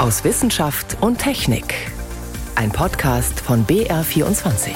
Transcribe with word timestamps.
aus 0.00 0.24
Wissenschaft 0.24 0.96
und 1.02 1.18
Technik. 1.18 1.74
Ein 2.54 2.72
Podcast 2.72 3.38
von 3.38 3.66
BR24. 3.66 4.70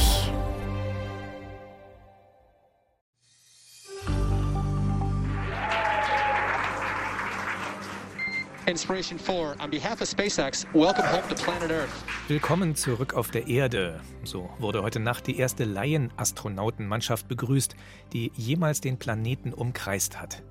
Inspiration 8.67 9.19
4, 9.19 9.57
on 9.63 9.71
behalf 9.71 10.03
of 10.03 10.09
SpaceX, 10.09 10.67
welcome 10.75 11.11
home 11.11 11.23
to 11.31 11.35
planet 11.43 11.71
Earth. 11.71 11.89
Willkommen 12.29 12.75
zurück 12.75 13.15
auf 13.15 13.31
der 13.31 13.47
Erde. 13.47 14.01
So 14.25 14.51
wurde 14.59 14.83
heute 14.83 15.01
Nacht 15.01 15.27
die 15.27 15.39
erste 15.39 15.65
Laien-Astronautenmannschaft 15.65 17.29
begrüßt, 17.29 17.75
die 18.13 18.31
jemals 18.35 18.83
den 18.83 18.99
Planeten 18.99 19.55
umkreist 19.55 20.21
hat. 20.21 20.43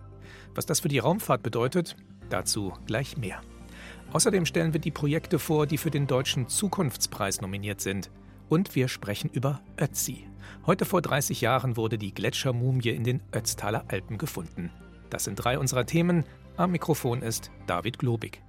Was 0.56 0.66
das 0.66 0.80
für 0.80 0.88
die 0.88 1.00
Raumfahrt 1.00 1.44
bedeutet, 1.44 1.96
dazu 2.32 2.74
gleich 2.88 3.18
mehr. 3.18 3.40
Außerdem 4.14 4.46
stellen 4.46 4.74
wir 4.74 4.80
die 4.80 4.92
Projekte 4.92 5.40
vor, 5.40 5.66
die 5.66 5.80
für 5.80 5.90
den 5.90 6.06
Deutschen 6.06 6.48
Zukunftspreis 6.48 7.42
nominiert 7.42 7.82
sind. 7.82 8.12
Und 8.48 8.76
wir 8.76 8.88
sprechen 8.88 9.32
über 9.32 9.62
Ötzi. 9.76 10.28
Heute 10.68 10.86
vor 10.86 11.02
30 11.02 11.42
Jahren 11.42 11.78
wurde 11.78 11.98
die 11.98 12.14
Gletschermumie 12.14 12.90
in 12.90 13.04
den 13.04 13.22
Ötztaler 13.34 13.86
Alpen 13.88 14.20
gefunden. 14.20 14.70
Das 15.10 15.24
sind 15.24 15.36
drei 15.36 15.58
unserer 15.58 15.88
Themen. 15.88 16.26
Am 16.58 16.72
Mikrofon 16.72 17.24
ist 17.24 17.50
David 17.66 17.98
Globig. 17.98 18.44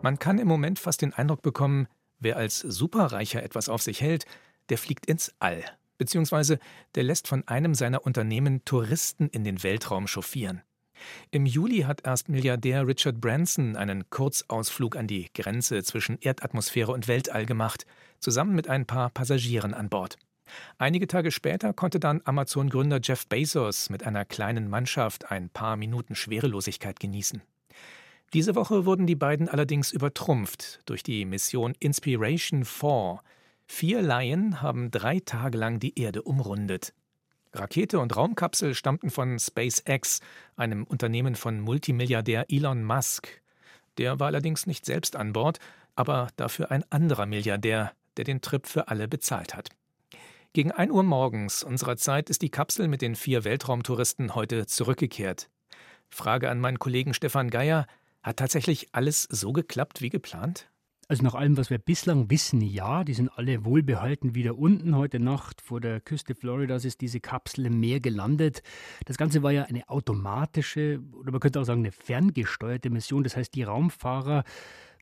Man 0.00 0.20
kann 0.20 0.38
im 0.38 0.46
Moment 0.46 0.78
fast 0.78 1.02
den 1.02 1.12
Eindruck 1.12 1.42
bekommen, 1.42 1.88
wer 2.20 2.36
als 2.36 2.60
Superreicher 2.60 3.42
etwas 3.42 3.68
auf 3.68 3.82
sich 3.82 4.00
hält, 4.00 4.26
der 4.68 4.78
fliegt 4.78 5.06
ins 5.06 5.34
All. 5.40 5.64
Beziehungsweise 5.98 6.60
der 6.94 7.02
lässt 7.02 7.26
von 7.26 7.46
einem 7.48 7.74
seiner 7.74 8.06
Unternehmen 8.06 8.64
Touristen 8.64 9.28
in 9.28 9.42
den 9.42 9.64
Weltraum 9.64 10.06
chauffieren. 10.06 10.62
Im 11.30 11.46
Juli 11.46 11.80
hat 11.80 12.06
erst 12.06 12.28
Milliardär 12.28 12.86
Richard 12.86 13.20
Branson 13.20 13.76
einen 13.76 14.08
Kurzausflug 14.10 14.96
an 14.96 15.06
die 15.06 15.28
Grenze 15.34 15.82
zwischen 15.82 16.18
Erdatmosphäre 16.20 16.92
und 16.92 17.08
Weltall 17.08 17.46
gemacht, 17.46 17.86
zusammen 18.18 18.54
mit 18.54 18.68
ein 18.68 18.86
paar 18.86 19.10
Passagieren 19.10 19.74
an 19.74 19.88
Bord. 19.88 20.16
Einige 20.78 21.06
Tage 21.06 21.30
später 21.30 21.72
konnte 21.72 22.00
dann 22.00 22.20
Amazon-Gründer 22.24 23.00
Jeff 23.02 23.26
Bezos 23.26 23.90
mit 23.90 24.04
einer 24.04 24.24
kleinen 24.24 24.68
Mannschaft 24.68 25.30
ein 25.30 25.48
paar 25.48 25.76
Minuten 25.76 26.14
Schwerelosigkeit 26.14 27.00
genießen. 27.00 27.42
Diese 28.32 28.54
Woche 28.54 28.86
wurden 28.86 29.06
die 29.06 29.16
beiden 29.16 29.48
allerdings 29.48 29.92
übertrumpft 29.92 30.80
durch 30.86 31.02
die 31.02 31.24
Mission 31.24 31.74
Inspiration 31.80 32.64
4. 32.64 33.20
Vier 33.66 34.02
Laien 34.02 34.62
haben 34.62 34.90
drei 34.90 35.20
Tage 35.20 35.58
lang 35.58 35.80
die 35.80 35.98
Erde 35.98 36.22
umrundet. 36.22 36.94
Rakete 37.54 37.98
und 37.98 38.16
Raumkapsel 38.16 38.74
stammten 38.74 39.10
von 39.10 39.38
SpaceX, 39.38 40.20
einem 40.56 40.84
Unternehmen 40.84 41.34
von 41.34 41.60
Multimilliardär 41.60 42.46
Elon 42.48 42.82
Musk. 42.82 43.42
Der 43.98 44.18
war 44.18 44.28
allerdings 44.28 44.66
nicht 44.66 44.86
selbst 44.86 45.16
an 45.16 45.34
Bord, 45.34 45.58
aber 45.94 46.28
dafür 46.36 46.70
ein 46.70 46.84
anderer 46.90 47.26
Milliardär, 47.26 47.92
der 48.16 48.24
den 48.24 48.40
Trip 48.40 48.66
für 48.66 48.88
alle 48.88 49.06
bezahlt 49.06 49.54
hat. 49.54 49.68
Gegen 50.54 50.72
1 50.72 50.90
Uhr 50.90 51.02
morgens 51.02 51.62
unserer 51.62 51.96
Zeit 51.96 52.30
ist 52.30 52.42
die 52.42 52.50
Kapsel 52.50 52.88
mit 52.88 53.02
den 53.02 53.16
vier 53.16 53.44
Weltraumtouristen 53.44 54.34
heute 54.34 54.66
zurückgekehrt. 54.66 55.48
Frage 56.10 56.50
an 56.50 56.60
meinen 56.60 56.78
Kollegen 56.78 57.14
Stefan 57.14 57.50
Geier: 57.50 57.86
Hat 58.22 58.38
tatsächlich 58.38 58.88
alles 58.92 59.22
so 59.24 59.52
geklappt 59.52 60.00
wie 60.00 60.10
geplant? 60.10 60.68
Also 61.08 61.24
nach 61.24 61.34
allem, 61.34 61.56
was 61.56 61.68
wir 61.68 61.78
bislang 61.78 62.30
wissen, 62.30 62.60
ja, 62.60 63.04
die 63.04 63.12
sind 63.12 63.28
alle 63.36 63.64
wohlbehalten 63.64 64.34
wieder 64.34 64.56
unten. 64.56 64.96
Heute 64.96 65.18
Nacht 65.18 65.60
vor 65.60 65.80
der 65.80 66.00
Küste 66.00 66.34
Floridas 66.34 66.84
ist 66.84 67.00
diese 67.00 67.20
Kapsel 67.20 67.66
im 67.66 67.80
Meer 67.80 68.00
gelandet. 68.00 68.62
Das 69.04 69.18
Ganze 69.18 69.42
war 69.42 69.50
ja 69.50 69.64
eine 69.64 69.88
automatische 69.88 71.00
oder 71.12 71.32
man 71.32 71.40
könnte 71.40 71.60
auch 71.60 71.64
sagen 71.64 71.80
eine 71.80 71.92
ferngesteuerte 71.92 72.88
Mission. 72.88 73.24
Das 73.24 73.36
heißt, 73.36 73.54
die 73.54 73.64
Raumfahrer 73.64 74.44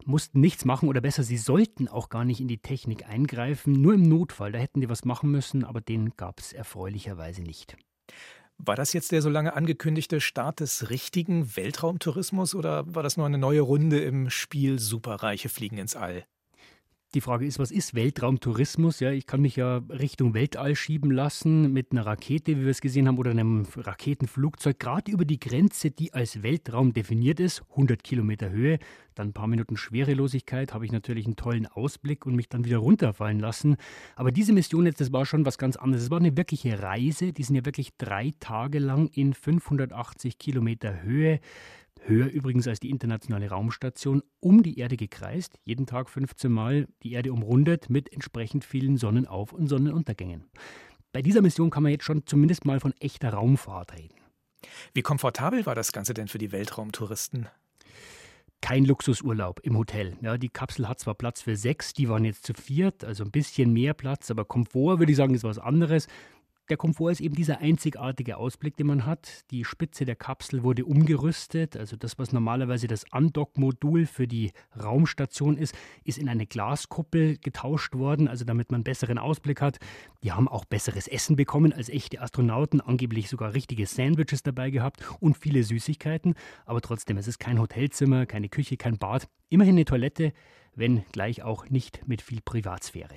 mussten 0.04 0.40
nichts 0.40 0.64
machen 0.64 0.88
oder 0.88 1.00
besser, 1.00 1.22
sie 1.22 1.36
sollten 1.36 1.86
auch 1.86 2.08
gar 2.08 2.24
nicht 2.24 2.40
in 2.40 2.48
die 2.48 2.58
Technik 2.58 3.06
eingreifen. 3.06 3.72
Nur 3.72 3.94
im 3.94 4.02
Notfall, 4.02 4.52
da 4.52 4.58
hätten 4.58 4.80
die 4.80 4.88
was 4.88 5.04
machen 5.04 5.30
müssen, 5.30 5.64
aber 5.64 5.80
den 5.80 6.16
gab 6.16 6.40
es 6.40 6.52
erfreulicherweise 6.52 7.42
nicht. 7.42 7.76
War 8.62 8.76
das 8.76 8.92
jetzt 8.92 9.10
der 9.10 9.22
so 9.22 9.30
lange 9.30 9.54
angekündigte 9.54 10.20
Start 10.20 10.60
des 10.60 10.90
richtigen 10.90 11.56
Weltraumtourismus 11.56 12.54
oder 12.54 12.84
war 12.94 13.02
das 13.02 13.16
nur 13.16 13.24
eine 13.24 13.38
neue 13.38 13.62
Runde 13.62 14.00
im 14.00 14.28
Spiel 14.28 14.78
Superreiche 14.78 15.48
fliegen 15.48 15.78
ins 15.78 15.96
All? 15.96 16.26
Die 17.14 17.20
Frage 17.20 17.44
ist, 17.44 17.58
was 17.58 17.72
ist 17.72 17.96
Weltraumtourismus? 17.96 19.00
Ja, 19.00 19.10
ich 19.10 19.26
kann 19.26 19.40
mich 19.40 19.56
ja 19.56 19.78
Richtung 19.88 20.32
Weltall 20.32 20.76
schieben 20.76 21.10
lassen 21.10 21.72
mit 21.72 21.90
einer 21.90 22.06
Rakete, 22.06 22.56
wie 22.56 22.62
wir 22.62 22.70
es 22.70 22.80
gesehen 22.80 23.08
haben, 23.08 23.18
oder 23.18 23.32
einem 23.32 23.66
Raketenflugzeug, 23.76 24.78
gerade 24.78 25.10
über 25.10 25.24
die 25.24 25.40
Grenze, 25.40 25.90
die 25.90 26.12
als 26.12 26.44
Weltraum 26.44 26.92
definiert 26.92 27.40
ist, 27.40 27.64
100 27.70 28.04
Kilometer 28.04 28.50
Höhe, 28.50 28.78
dann 29.16 29.30
ein 29.30 29.32
paar 29.32 29.48
Minuten 29.48 29.76
Schwerelosigkeit, 29.76 30.72
habe 30.72 30.84
ich 30.84 30.92
natürlich 30.92 31.26
einen 31.26 31.34
tollen 31.34 31.66
Ausblick 31.66 32.26
und 32.26 32.36
mich 32.36 32.48
dann 32.48 32.64
wieder 32.64 32.78
runterfallen 32.78 33.40
lassen. 33.40 33.76
Aber 34.14 34.30
diese 34.30 34.52
Mission 34.52 34.86
jetzt, 34.86 35.00
das 35.00 35.12
war 35.12 35.26
schon 35.26 35.44
was 35.44 35.58
ganz 35.58 35.74
anderes. 35.74 36.04
Es 36.04 36.10
war 36.12 36.20
eine 36.20 36.36
wirkliche 36.36 36.80
Reise, 36.80 37.32
die 37.32 37.42
sind 37.42 37.56
ja 37.56 37.64
wirklich 37.64 37.90
drei 37.98 38.34
Tage 38.38 38.78
lang 38.78 39.08
in 39.08 39.34
580 39.34 40.38
Kilometer 40.38 41.02
Höhe 41.02 41.40
höher 42.06 42.28
übrigens 42.28 42.66
als 42.66 42.80
die 42.80 42.90
internationale 42.90 43.48
Raumstation, 43.48 44.22
um 44.40 44.62
die 44.62 44.78
Erde 44.78 44.96
gekreist, 44.96 45.58
jeden 45.64 45.86
Tag 45.86 46.08
15 46.08 46.50
Mal 46.50 46.88
die 47.02 47.12
Erde 47.12 47.32
umrundet 47.32 47.90
mit 47.90 48.12
entsprechend 48.12 48.64
vielen 48.64 48.96
Sonnenauf- 48.96 49.52
und 49.52 49.68
Sonnenuntergängen. 49.68 50.44
Bei 51.12 51.22
dieser 51.22 51.42
Mission 51.42 51.70
kann 51.70 51.82
man 51.82 51.92
jetzt 51.92 52.04
schon 52.04 52.26
zumindest 52.26 52.64
mal 52.64 52.80
von 52.80 52.94
echter 53.00 53.34
Raumfahrt 53.34 53.94
reden. 53.94 54.16
Wie 54.94 55.02
komfortabel 55.02 55.66
war 55.66 55.74
das 55.74 55.92
Ganze 55.92 56.14
denn 56.14 56.28
für 56.28 56.38
die 56.38 56.52
Weltraumtouristen? 56.52 57.48
kein 58.60 58.84
Luxusurlaub 58.84 59.60
im 59.60 59.76
Hotel. 59.76 60.16
Ja, 60.20 60.36
die 60.36 60.48
Kapsel 60.48 60.88
hat 60.88 61.00
zwar 61.00 61.14
Platz 61.14 61.42
für 61.42 61.56
sechs, 61.56 61.92
die 61.92 62.08
waren 62.08 62.24
jetzt 62.24 62.44
zu 62.44 62.54
viert, 62.54 63.04
also 63.04 63.24
ein 63.24 63.30
bisschen 63.30 63.72
mehr 63.72 63.94
Platz, 63.94 64.30
aber 64.30 64.44
Komfort 64.44 64.98
würde 64.98 65.12
ich 65.12 65.16
sagen, 65.16 65.34
ist 65.34 65.44
was 65.44 65.58
anderes. 65.58 66.08
Der 66.70 66.76
Komfort 66.76 67.10
ist 67.10 67.20
eben 67.20 67.34
dieser 67.34 67.58
einzigartige 67.58 68.36
Ausblick, 68.36 68.76
den 68.76 68.86
man 68.86 69.04
hat. 69.04 69.44
Die 69.50 69.64
Spitze 69.64 70.04
der 70.04 70.14
Kapsel 70.14 70.62
wurde 70.62 70.84
umgerüstet. 70.84 71.76
Also 71.76 71.96
das, 71.96 72.16
was 72.16 72.32
normalerweise 72.32 72.86
das 72.86 73.12
Andock-Modul 73.12 74.06
für 74.06 74.28
die 74.28 74.52
Raumstation 74.80 75.56
ist, 75.56 75.74
ist 76.04 76.16
in 76.16 76.28
eine 76.28 76.46
Glaskuppel 76.46 77.38
getauscht 77.38 77.96
worden, 77.96 78.28
also 78.28 78.44
damit 78.44 78.70
man 78.70 78.84
besseren 78.84 79.18
Ausblick 79.18 79.60
hat. 79.60 79.78
Die 80.22 80.30
haben 80.30 80.46
auch 80.46 80.64
besseres 80.64 81.08
Essen 81.08 81.34
bekommen 81.34 81.72
als 81.72 81.88
echte 81.88 82.20
Astronauten, 82.20 82.80
angeblich 82.80 83.28
sogar 83.28 83.52
richtige 83.52 83.86
Sandwiches 83.86 84.44
dabei 84.44 84.70
gehabt 84.70 85.02
und 85.18 85.36
viele 85.36 85.64
Süßigkeiten. 85.64 86.34
Aber 86.66 86.80
trotzdem, 86.80 87.18
es 87.18 87.26
ist 87.26 87.40
kein 87.40 87.58
Hotelzimmer, 87.58 88.26
keine 88.26 88.48
Küche, 88.48 88.76
kein 88.76 88.96
Bad. 88.96 89.28
Immerhin 89.48 89.74
eine 89.74 89.86
Toilette, 89.86 90.32
wenn 90.76 91.02
gleich 91.10 91.42
auch 91.42 91.68
nicht 91.68 92.06
mit 92.06 92.22
viel 92.22 92.40
Privatsphäre. 92.40 93.16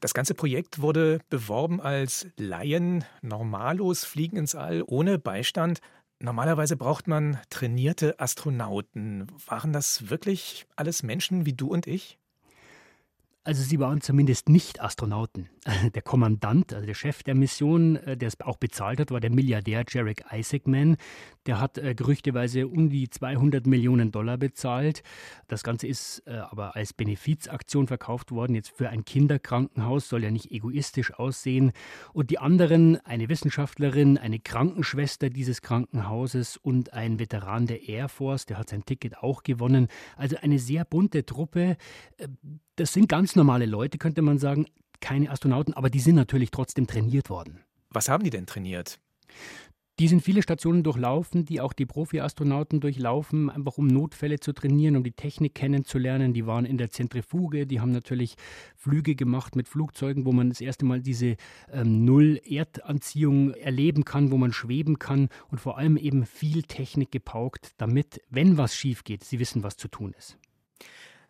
Das 0.00 0.14
ganze 0.14 0.34
Projekt 0.34 0.80
wurde 0.80 1.20
beworben 1.28 1.80
als 1.80 2.26
Laien, 2.36 3.04
Normalos 3.22 4.04
fliegen 4.04 4.36
ins 4.36 4.54
All 4.54 4.82
ohne 4.86 5.18
Beistand. 5.18 5.80
Normalerweise 6.20 6.76
braucht 6.76 7.06
man 7.06 7.38
trainierte 7.50 8.18
Astronauten. 8.18 9.26
Waren 9.46 9.72
das 9.72 10.10
wirklich 10.10 10.66
alles 10.76 11.02
Menschen 11.02 11.46
wie 11.46 11.52
du 11.52 11.68
und 11.68 11.86
ich? 11.86 12.18
Also 13.48 13.62
sie 13.62 13.80
waren 13.80 14.02
zumindest 14.02 14.50
nicht 14.50 14.82
Astronauten. 14.82 15.48
Der 15.94 16.02
Kommandant, 16.02 16.74
also 16.74 16.86
der 16.86 16.94
Chef 16.94 17.22
der 17.22 17.34
Mission, 17.34 17.96
äh, 17.96 18.14
der 18.14 18.28
es 18.28 18.38
auch 18.42 18.58
bezahlt 18.58 19.00
hat, 19.00 19.10
war 19.10 19.20
der 19.20 19.30
Milliardär 19.30 19.84
Jarek 19.88 20.24
Isaacman. 20.30 20.96
Der 21.46 21.58
hat 21.58 21.78
äh, 21.78 21.94
gerüchteweise 21.94 22.68
um 22.68 22.90
die 22.90 23.08
200 23.08 23.66
Millionen 23.66 24.12
Dollar 24.12 24.36
bezahlt. 24.36 25.02
Das 25.46 25.62
Ganze 25.62 25.86
ist 25.86 26.22
äh, 26.26 26.36
aber 26.36 26.76
als 26.76 26.92
Benefizaktion 26.92 27.86
verkauft 27.86 28.32
worden. 28.32 28.54
Jetzt 28.54 28.70
für 28.76 28.90
ein 28.90 29.06
Kinderkrankenhaus 29.06 30.10
soll 30.10 30.24
ja 30.24 30.30
nicht 30.30 30.50
egoistisch 30.50 31.14
aussehen. 31.14 31.72
Und 32.12 32.28
die 32.28 32.38
anderen, 32.38 32.98
eine 33.06 33.30
Wissenschaftlerin, 33.30 34.18
eine 34.18 34.40
Krankenschwester 34.40 35.30
dieses 35.30 35.62
Krankenhauses 35.62 36.58
und 36.58 36.92
ein 36.92 37.18
Veteran 37.18 37.66
der 37.66 37.88
Air 37.88 38.10
Force, 38.10 38.44
der 38.44 38.58
hat 38.58 38.68
sein 38.68 38.84
Ticket 38.84 39.16
auch 39.18 39.42
gewonnen. 39.42 39.88
Also 40.16 40.36
eine 40.36 40.58
sehr 40.58 40.84
bunte 40.84 41.24
Truppe. 41.24 41.78
Das 42.76 42.92
sind 42.92 43.08
ganz 43.08 43.34
normale 43.38 43.64
Leute, 43.64 43.96
könnte 43.96 44.20
man 44.20 44.38
sagen, 44.38 44.66
keine 45.00 45.30
Astronauten, 45.30 45.74
aber 45.74 45.88
die 45.88 46.00
sind 46.00 46.16
natürlich 46.16 46.50
trotzdem 46.50 46.86
trainiert 46.86 47.30
worden. 47.30 47.60
Was 47.90 48.08
haben 48.08 48.24
die 48.24 48.30
denn 48.30 48.46
trainiert? 48.46 48.98
Die 49.98 50.06
sind 50.06 50.22
viele 50.22 50.42
Stationen 50.42 50.84
durchlaufen, 50.84 51.44
die 51.44 51.60
auch 51.60 51.72
die 51.72 51.84
Profi-Astronauten 51.84 52.78
durchlaufen, 52.78 53.50
einfach 53.50 53.78
um 53.78 53.88
Notfälle 53.88 54.38
zu 54.38 54.52
trainieren, 54.52 54.94
um 54.94 55.02
die 55.02 55.10
Technik 55.10 55.56
kennenzulernen. 55.56 56.32
Die 56.32 56.46
waren 56.46 56.66
in 56.66 56.78
der 56.78 56.90
Zentrifuge, 56.90 57.66
die 57.66 57.80
haben 57.80 57.90
natürlich 57.90 58.36
Flüge 58.76 59.16
gemacht 59.16 59.56
mit 59.56 59.66
Flugzeugen, 59.66 60.24
wo 60.24 60.30
man 60.30 60.50
das 60.50 60.60
erste 60.60 60.84
Mal 60.84 61.00
diese 61.00 61.34
ähm, 61.72 62.04
Null-Erdanziehung 62.04 63.54
erleben 63.54 64.04
kann, 64.04 64.30
wo 64.30 64.36
man 64.36 64.52
schweben 64.52 65.00
kann 65.00 65.30
und 65.50 65.60
vor 65.60 65.78
allem 65.78 65.96
eben 65.96 66.26
viel 66.26 66.62
Technik 66.62 67.10
gepaukt, 67.10 67.72
damit, 67.78 68.20
wenn 68.30 68.56
was 68.56 68.76
schief 68.76 69.02
geht, 69.02 69.24
sie 69.24 69.40
wissen, 69.40 69.64
was 69.64 69.76
zu 69.76 69.88
tun 69.88 70.14
ist. 70.16 70.38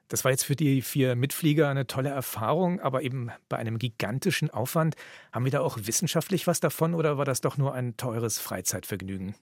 Das 0.08 0.24
war 0.24 0.30
jetzt 0.30 0.44
für 0.44 0.56
die 0.56 0.82
vier 0.82 1.16
Mitflieger 1.16 1.68
eine 1.68 1.86
tolle 1.86 2.08
Erfahrung, 2.08 2.80
aber 2.80 3.02
eben 3.02 3.30
bei 3.48 3.58
einem 3.58 3.78
gigantischen 3.78 4.50
Aufwand. 4.50 4.96
Haben 5.32 5.44
wir 5.44 5.52
da 5.52 5.60
auch 5.60 5.78
wissenschaftlich 5.82 6.46
was 6.46 6.60
davon 6.60 6.94
oder 6.94 7.18
war 7.18 7.26
das 7.26 7.42
doch 7.42 7.58
nur 7.58 7.74
ein 7.74 7.96
teures 7.96 8.38
Freizeitvergnügen? 8.38 9.34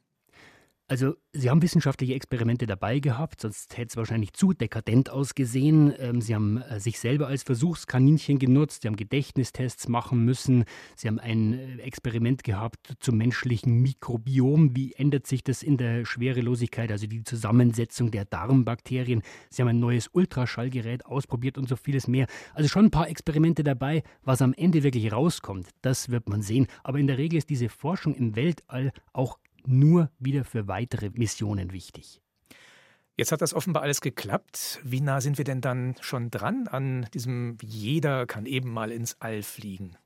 Also, 0.88 1.16
Sie 1.32 1.50
haben 1.50 1.62
wissenschaftliche 1.62 2.14
Experimente 2.14 2.64
dabei 2.64 3.00
gehabt, 3.00 3.40
sonst 3.40 3.76
hätte 3.76 3.88
es 3.90 3.96
wahrscheinlich 3.96 4.32
zu 4.34 4.52
dekadent 4.52 5.10
ausgesehen. 5.10 5.92
Ähm, 5.98 6.20
Sie 6.20 6.32
haben 6.32 6.58
äh, 6.58 6.78
sich 6.78 7.00
selber 7.00 7.26
als 7.26 7.42
Versuchskaninchen 7.42 8.38
genutzt, 8.38 8.82
Sie 8.82 8.88
haben 8.88 8.94
Gedächtnistests 8.94 9.88
machen 9.88 10.24
müssen, 10.24 10.64
Sie 10.94 11.08
haben 11.08 11.18
ein 11.18 11.54
äh, 11.54 11.82
Experiment 11.82 12.44
gehabt 12.44 12.94
zum 13.00 13.16
menschlichen 13.16 13.82
Mikrobiom. 13.82 14.76
Wie 14.76 14.92
ändert 14.92 15.26
sich 15.26 15.42
das 15.42 15.64
in 15.64 15.76
der 15.76 16.04
Schwerelosigkeit, 16.04 16.92
also 16.92 17.08
die 17.08 17.24
Zusammensetzung 17.24 18.12
der 18.12 18.24
Darmbakterien? 18.24 19.22
Sie 19.50 19.62
haben 19.62 19.68
ein 19.68 19.80
neues 19.80 20.08
Ultraschallgerät 20.12 21.04
ausprobiert 21.04 21.58
und 21.58 21.68
so 21.68 21.74
vieles 21.74 22.06
mehr. 22.06 22.28
Also 22.54 22.68
schon 22.68 22.84
ein 22.84 22.90
paar 22.92 23.08
Experimente 23.08 23.64
dabei. 23.64 24.04
Was 24.22 24.40
am 24.40 24.54
Ende 24.54 24.84
wirklich 24.84 25.12
rauskommt, 25.12 25.66
das 25.82 26.10
wird 26.10 26.28
man 26.28 26.42
sehen. 26.42 26.68
Aber 26.84 27.00
in 27.00 27.08
der 27.08 27.18
Regel 27.18 27.38
ist 27.38 27.50
diese 27.50 27.68
Forschung 27.68 28.14
im 28.14 28.36
Weltall 28.36 28.92
auch 29.12 29.38
nur 29.66 30.10
wieder 30.18 30.44
für 30.44 30.68
weitere 30.68 31.10
Missionen 31.10 31.72
wichtig. 31.72 32.20
Jetzt 33.16 33.32
hat 33.32 33.40
das 33.40 33.54
offenbar 33.54 33.82
alles 33.82 34.02
geklappt. 34.02 34.80
Wie 34.84 35.00
nah 35.00 35.20
sind 35.20 35.38
wir 35.38 35.44
denn 35.44 35.62
dann 35.62 35.94
schon 36.00 36.30
dran 36.30 36.68
an 36.68 37.06
diesem 37.14 37.56
jeder 37.62 38.26
kann 38.26 38.44
eben 38.44 38.70
mal 38.70 38.92
ins 38.92 39.20
All 39.20 39.42
fliegen? 39.42 39.96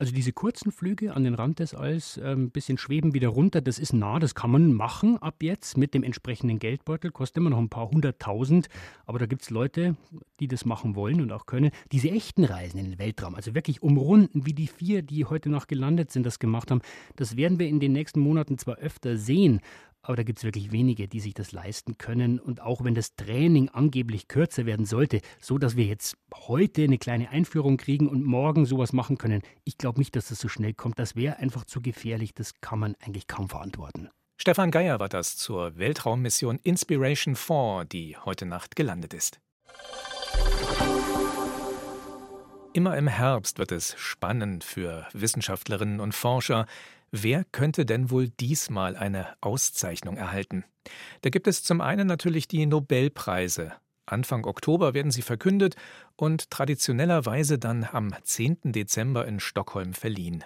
Also 0.00 0.14
diese 0.14 0.32
kurzen 0.32 0.70
Flüge 0.70 1.12
an 1.12 1.24
den 1.24 1.34
Rand 1.34 1.58
des 1.58 1.74
Alls, 1.74 2.18
ein 2.18 2.24
ähm, 2.24 2.50
bisschen 2.50 2.78
schweben 2.78 3.14
wieder 3.14 3.30
runter, 3.30 3.60
das 3.60 3.80
ist 3.80 3.92
nah, 3.92 4.20
das 4.20 4.36
kann 4.36 4.52
man 4.52 4.72
machen 4.72 5.18
ab 5.18 5.42
jetzt 5.42 5.76
mit 5.76 5.92
dem 5.92 6.04
entsprechenden 6.04 6.60
Geldbeutel, 6.60 7.10
kostet 7.10 7.38
immer 7.38 7.50
noch 7.50 7.58
ein 7.58 7.68
paar 7.68 7.90
hunderttausend, 7.90 8.68
aber 9.06 9.18
da 9.18 9.26
gibt 9.26 9.42
es 9.42 9.50
Leute, 9.50 9.96
die 10.38 10.46
das 10.46 10.64
machen 10.64 10.94
wollen 10.94 11.20
und 11.20 11.32
auch 11.32 11.46
können. 11.46 11.72
Diese 11.90 12.10
echten 12.10 12.44
Reisen 12.44 12.78
in 12.78 12.90
den 12.90 12.98
Weltraum, 13.00 13.34
also 13.34 13.56
wirklich 13.56 13.82
umrunden, 13.82 14.46
wie 14.46 14.54
die 14.54 14.68
vier, 14.68 15.02
die 15.02 15.24
heute 15.24 15.50
noch 15.50 15.66
gelandet 15.66 16.12
sind, 16.12 16.24
das 16.24 16.38
gemacht 16.38 16.70
haben, 16.70 16.80
das 17.16 17.36
werden 17.36 17.58
wir 17.58 17.66
in 17.66 17.80
den 17.80 17.90
nächsten 17.90 18.20
Monaten 18.20 18.56
zwar 18.56 18.76
öfter 18.76 19.16
sehen, 19.16 19.60
aber 20.02 20.16
da 20.16 20.22
gibt 20.22 20.38
es 20.38 20.44
wirklich 20.44 20.72
wenige, 20.72 21.08
die 21.08 21.20
sich 21.20 21.34
das 21.34 21.52
leisten 21.52 21.98
können. 21.98 22.38
Und 22.38 22.60
auch 22.60 22.84
wenn 22.84 22.94
das 22.94 23.14
Training 23.16 23.68
angeblich 23.68 24.28
kürzer 24.28 24.66
werden 24.66 24.86
sollte, 24.86 25.20
so 25.40 25.58
dass 25.58 25.76
wir 25.76 25.84
jetzt 25.84 26.16
heute 26.34 26.84
eine 26.84 26.98
kleine 26.98 27.30
Einführung 27.30 27.76
kriegen 27.76 28.08
und 28.08 28.24
morgen 28.24 28.64
sowas 28.66 28.92
machen 28.92 29.18
können, 29.18 29.42
ich 29.64 29.78
glaube 29.78 29.98
nicht, 29.98 30.16
dass 30.16 30.28
das 30.28 30.40
so 30.40 30.48
schnell 30.48 30.74
kommt. 30.74 30.98
Das 30.98 31.16
wäre 31.16 31.36
einfach 31.36 31.64
zu 31.64 31.80
gefährlich. 31.80 32.34
Das 32.34 32.60
kann 32.60 32.78
man 32.78 32.94
eigentlich 33.00 33.26
kaum 33.26 33.48
verantworten. 33.48 34.08
Stefan 34.40 34.70
Geier 34.70 35.00
war 35.00 35.08
das 35.08 35.36
zur 35.36 35.78
Weltraummission 35.78 36.60
Inspiration 36.62 37.34
4, 37.34 37.86
die 37.90 38.16
heute 38.16 38.46
Nacht 38.46 38.76
gelandet 38.76 39.12
ist. 39.12 39.40
Immer 42.72 42.96
im 42.96 43.08
Herbst 43.08 43.58
wird 43.58 43.72
es 43.72 43.94
spannend 43.98 44.62
für 44.62 45.06
Wissenschaftlerinnen 45.12 46.00
und 46.00 46.14
Forscher, 46.14 46.66
Wer 47.10 47.44
könnte 47.44 47.86
denn 47.86 48.10
wohl 48.10 48.28
diesmal 48.28 48.94
eine 48.94 49.34
Auszeichnung 49.40 50.18
erhalten? 50.18 50.64
Da 51.22 51.30
gibt 51.30 51.46
es 51.46 51.62
zum 51.62 51.80
einen 51.80 52.06
natürlich 52.06 52.48
die 52.48 52.66
Nobelpreise. 52.66 53.72
Anfang 54.04 54.44
Oktober 54.44 54.92
werden 54.92 55.10
sie 55.10 55.22
verkündet 55.22 55.76
und 56.16 56.50
traditionellerweise 56.50 57.58
dann 57.58 57.88
am 57.90 58.14
10. 58.22 58.72
Dezember 58.72 59.26
in 59.26 59.40
Stockholm 59.40 59.94
verliehen. 59.94 60.44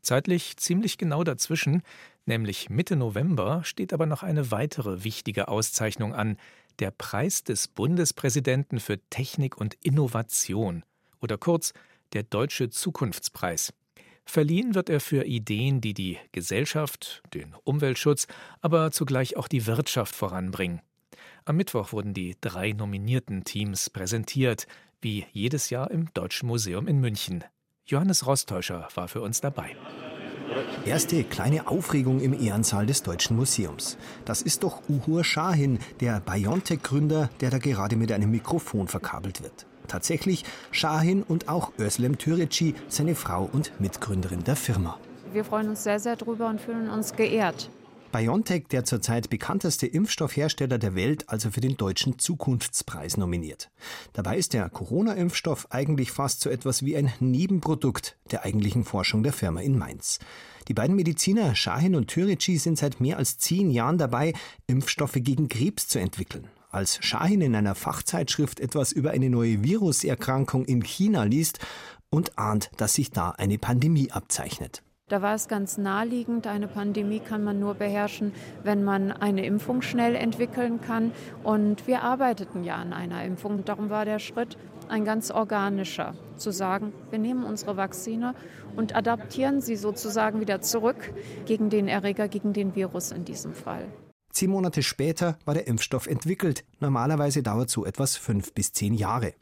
Zeitlich 0.00 0.56
ziemlich 0.58 0.96
genau 0.96 1.24
dazwischen, 1.24 1.82
nämlich 2.24 2.70
Mitte 2.70 2.94
November, 2.94 3.64
steht 3.64 3.92
aber 3.92 4.06
noch 4.06 4.22
eine 4.22 4.52
weitere 4.52 5.02
wichtige 5.02 5.48
Auszeichnung 5.48 6.14
an, 6.14 6.36
der 6.78 6.92
Preis 6.92 7.42
des 7.42 7.66
Bundespräsidenten 7.66 8.78
für 8.78 9.00
Technik 9.10 9.56
und 9.56 9.74
Innovation 9.82 10.84
oder 11.26 11.38
kurz 11.38 11.72
der 12.12 12.22
Deutsche 12.22 12.70
Zukunftspreis. 12.70 13.72
Verliehen 14.24 14.74
wird 14.74 14.88
er 14.88 15.00
für 15.00 15.24
Ideen, 15.24 15.80
die 15.80 15.92
die 15.92 16.18
Gesellschaft, 16.32 17.22
den 17.34 17.54
Umweltschutz, 17.64 18.26
aber 18.60 18.92
zugleich 18.92 19.36
auch 19.36 19.48
die 19.48 19.66
Wirtschaft 19.66 20.14
voranbringen. 20.14 20.80
Am 21.44 21.56
Mittwoch 21.56 21.92
wurden 21.92 22.14
die 22.14 22.36
drei 22.40 22.72
nominierten 22.72 23.44
Teams 23.44 23.90
präsentiert, 23.90 24.66
wie 25.00 25.26
jedes 25.32 25.70
Jahr 25.70 25.90
im 25.90 26.12
Deutschen 26.14 26.48
Museum 26.48 26.88
in 26.88 27.00
München. 27.00 27.44
Johannes 27.86 28.26
Rostäuscher 28.26 28.88
war 28.94 29.08
für 29.08 29.20
uns 29.20 29.40
dabei. 29.40 29.76
Erste 30.84 31.24
kleine 31.24 31.66
Aufregung 31.66 32.20
im 32.20 32.32
Ehrensaal 32.32 32.86
des 32.86 33.02
Deutschen 33.02 33.36
Museums. 33.36 33.96
Das 34.24 34.42
ist 34.42 34.62
doch 34.62 34.88
Uhur 34.88 35.24
Shahin, 35.24 35.78
der 36.00 36.20
BioNTech-Gründer, 36.20 37.30
der 37.40 37.50
da 37.50 37.58
gerade 37.58 37.96
mit 37.96 38.12
einem 38.12 38.30
Mikrofon 38.30 38.88
verkabelt 38.88 39.42
wird. 39.42 39.66
Tatsächlich 39.86 40.44
Shahin 40.70 41.22
und 41.22 41.48
auch 41.48 41.72
Özlem 41.78 42.18
Türeci, 42.18 42.74
seine 42.88 43.14
Frau 43.14 43.48
und 43.52 43.72
Mitgründerin 43.80 44.44
der 44.44 44.56
Firma. 44.56 44.98
Wir 45.32 45.44
freuen 45.44 45.68
uns 45.68 45.82
sehr, 45.82 46.00
sehr 46.00 46.16
drüber 46.16 46.48
und 46.48 46.60
fühlen 46.60 46.88
uns 46.88 47.12
geehrt. 47.12 47.70
BioNTech, 48.12 48.68
der 48.70 48.84
zurzeit 48.84 49.28
bekannteste 49.28 49.86
Impfstoffhersteller 49.86 50.78
der 50.78 50.94
Welt, 50.94 51.28
also 51.28 51.50
für 51.50 51.60
den 51.60 51.76
Deutschen 51.76 52.18
Zukunftspreis 52.18 53.16
nominiert. 53.16 53.70
Dabei 54.14 54.38
ist 54.38 54.54
der 54.54 54.70
Corona-Impfstoff 54.70 55.66
eigentlich 55.70 56.12
fast 56.12 56.40
so 56.40 56.48
etwas 56.48 56.84
wie 56.84 56.96
ein 56.96 57.12
Nebenprodukt 57.20 58.16
der 58.30 58.44
eigentlichen 58.44 58.84
Forschung 58.84 59.22
der 59.22 59.34
Firma 59.34 59.60
in 59.60 59.76
Mainz. 59.76 60.18
Die 60.68 60.74
beiden 60.74 60.96
Mediziner 60.96 61.54
Shahin 61.54 61.94
und 61.94 62.08
Türeci 62.08 62.56
sind 62.56 62.78
seit 62.78 63.00
mehr 63.00 63.18
als 63.18 63.38
zehn 63.38 63.70
Jahren 63.70 63.98
dabei, 63.98 64.32
Impfstoffe 64.66 65.16
gegen 65.16 65.48
Krebs 65.48 65.86
zu 65.86 65.98
entwickeln. 65.98 66.48
Als 66.70 66.98
Shahin 67.04 67.40
in 67.40 67.54
einer 67.54 67.74
Fachzeitschrift 67.74 68.60
etwas 68.60 68.92
über 68.92 69.10
eine 69.10 69.30
neue 69.30 69.62
Viruserkrankung 69.62 70.64
in 70.64 70.82
China 70.82 71.24
liest 71.24 71.58
und 72.10 72.38
ahnt, 72.38 72.70
dass 72.76 72.94
sich 72.94 73.10
da 73.10 73.30
eine 73.30 73.58
Pandemie 73.58 74.10
abzeichnet. 74.10 74.82
Da 75.08 75.22
war 75.22 75.36
es 75.36 75.46
ganz 75.46 75.78
naheliegend, 75.78 76.48
eine 76.48 76.66
Pandemie 76.66 77.20
kann 77.20 77.44
man 77.44 77.60
nur 77.60 77.74
beherrschen, 77.74 78.32
wenn 78.64 78.82
man 78.82 79.12
eine 79.12 79.46
Impfung 79.46 79.80
schnell 79.80 80.16
entwickeln 80.16 80.80
kann. 80.80 81.12
Und 81.44 81.86
wir 81.86 82.02
arbeiteten 82.02 82.64
ja 82.64 82.74
an 82.74 82.92
einer 82.92 83.22
Impfung. 83.22 83.64
Darum 83.64 83.88
war 83.88 84.04
der 84.04 84.18
Schritt 84.18 84.58
ein 84.88 85.04
ganz 85.04 85.30
organischer, 85.30 86.14
zu 86.36 86.50
sagen, 86.50 86.92
wir 87.10 87.20
nehmen 87.20 87.44
unsere 87.44 87.76
Vakzine 87.76 88.34
und 88.74 88.96
adaptieren 88.96 89.60
sie 89.60 89.76
sozusagen 89.76 90.40
wieder 90.40 90.60
zurück 90.60 91.14
gegen 91.44 91.70
den 91.70 91.86
Erreger, 91.86 92.26
gegen 92.26 92.52
den 92.52 92.74
Virus 92.74 93.12
in 93.12 93.24
diesem 93.24 93.54
Fall. 93.54 93.86
Zehn 94.36 94.50
Monate 94.50 94.82
später 94.82 95.38
war 95.46 95.54
der 95.54 95.66
Impfstoff 95.66 96.06
entwickelt. 96.06 96.62
Normalerweise 96.78 97.42
dauert 97.42 97.70
so 97.70 97.86
etwas 97.86 98.16
fünf 98.18 98.52
bis 98.52 98.70
zehn 98.70 98.92
Jahre. 98.92 99.32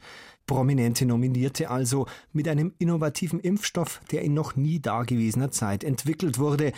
Prominente 0.47 1.05
Nominierte 1.05 1.69
also 1.69 2.07
mit 2.31 2.47
einem 2.47 2.73
innovativen 2.77 3.41
Impfstoff, 3.41 3.99
der 4.11 4.21
in 4.21 4.33
noch 4.33 4.55
nie 4.55 4.79
dagewesener 4.79 5.51
Zeit 5.51 5.83
entwickelt 5.83 6.39
wurde. 6.39 6.71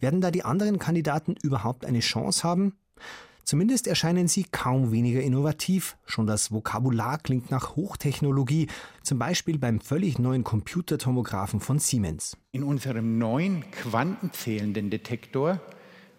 Werden 0.00 0.22
da 0.22 0.30
die 0.30 0.46
anderen 0.46 0.78
Kandidaten 0.78 1.34
überhaupt 1.42 1.84
eine 1.84 2.00
Chance 2.00 2.42
haben? 2.42 2.72
Zumindest 3.44 3.86
erscheinen 3.86 4.28
sie 4.28 4.46
kaum 4.50 4.90
weniger 4.90 5.20
innovativ. 5.20 5.98
Schon 6.06 6.26
das 6.26 6.50
Vokabular 6.50 7.18
klingt 7.18 7.50
nach 7.50 7.76
Hochtechnologie, 7.76 8.68
zum 9.02 9.18
Beispiel 9.18 9.58
beim 9.58 9.82
völlig 9.82 10.18
neuen 10.18 10.42
Computertomographen 10.42 11.60
von 11.60 11.78
Siemens. 11.78 12.34
In 12.50 12.62
unserem 12.62 13.18
neuen 13.18 13.70
quantenzählenden 13.72 14.88
Detektor 14.88 15.60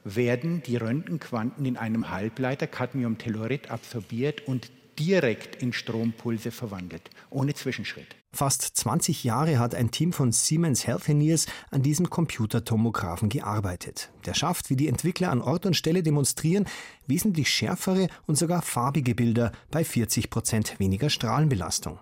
werden 0.03 0.63
die 0.63 0.77
Röntgenquanten 0.77 1.65
in 1.65 1.77
einem 1.77 2.10
Halbleiter 2.10 2.68
Cadmiumtellurid 2.68 3.70
absorbiert 3.72 4.48
und 4.48 4.72
direkt 5.00 5.62
in 5.62 5.74
Strompulse 5.74 6.51
verwandelt, 6.51 7.10
ohne 7.29 7.53
Zwischenschritt. 7.53 8.15
Fast 8.32 8.62
20 8.62 9.24
Jahre 9.24 9.58
hat 9.58 9.74
ein 9.74 9.89
Team 9.89 10.13
von 10.13 10.32
Siemens 10.32 10.86
Healthineers 10.86 11.48
an 11.72 11.82
diesem 11.82 12.10
Computertomographen 12.10 13.29
gearbeitet. 13.29 14.12
Der 14.25 14.36
schafft, 14.36 14.70
wie 14.70 14.75
die 14.75 14.88
Entwickler 14.88 15.32
an 15.32 15.41
Ort 15.41 15.65
und 15.65 15.75
Stelle 15.75 16.03
demonstrieren, 16.03 16.68
wesentlich 17.08 17.50
schärfere 17.50 18.08
und 18.27 18.38
sogar 18.38 18.62
farbige 18.62 19.15
Bilder 19.15 19.51
bei 19.72 19.84
40 19.84 20.29
Prozent 20.29 20.79
weniger 20.79 21.10
Strahlenbelastung. 21.10 22.00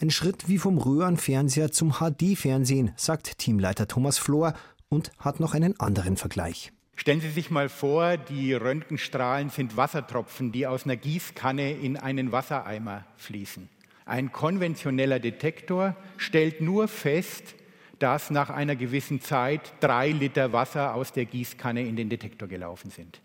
Ein 0.00 0.10
Schritt 0.10 0.48
wie 0.48 0.58
vom 0.58 0.78
Röhrenfernseher 0.78 1.72
zum 1.72 1.94
HD-Fernsehen, 1.94 2.92
sagt 2.96 3.38
Teamleiter 3.38 3.88
Thomas 3.88 4.18
Flor 4.18 4.54
und 4.88 5.10
hat 5.18 5.40
noch 5.40 5.54
einen 5.54 5.78
anderen 5.80 6.16
Vergleich. 6.16 6.72
Stellen 6.98 7.20
Sie 7.20 7.30
sich 7.30 7.52
mal 7.52 7.68
vor, 7.68 8.16
die 8.16 8.52
Röntgenstrahlen 8.54 9.50
sind 9.50 9.76
Wassertropfen, 9.76 10.50
die 10.50 10.66
aus 10.66 10.82
einer 10.84 10.96
Gießkanne 10.96 11.70
in 11.70 11.96
einen 11.96 12.32
Wassereimer 12.32 13.04
fließen. 13.16 13.68
Ein 14.04 14.32
konventioneller 14.32 15.20
Detektor 15.20 15.94
stellt 16.16 16.60
nur 16.60 16.88
fest, 16.88 17.54
dass 18.00 18.30
nach 18.30 18.50
einer 18.50 18.74
gewissen 18.74 19.20
Zeit 19.20 19.74
drei 19.78 20.10
Liter 20.10 20.52
Wasser 20.52 20.96
aus 20.96 21.12
der 21.12 21.26
Gießkanne 21.26 21.86
in 21.86 21.94
den 21.94 22.08
Detektor 22.08 22.48
gelaufen 22.48 22.90
sind. 22.90 23.20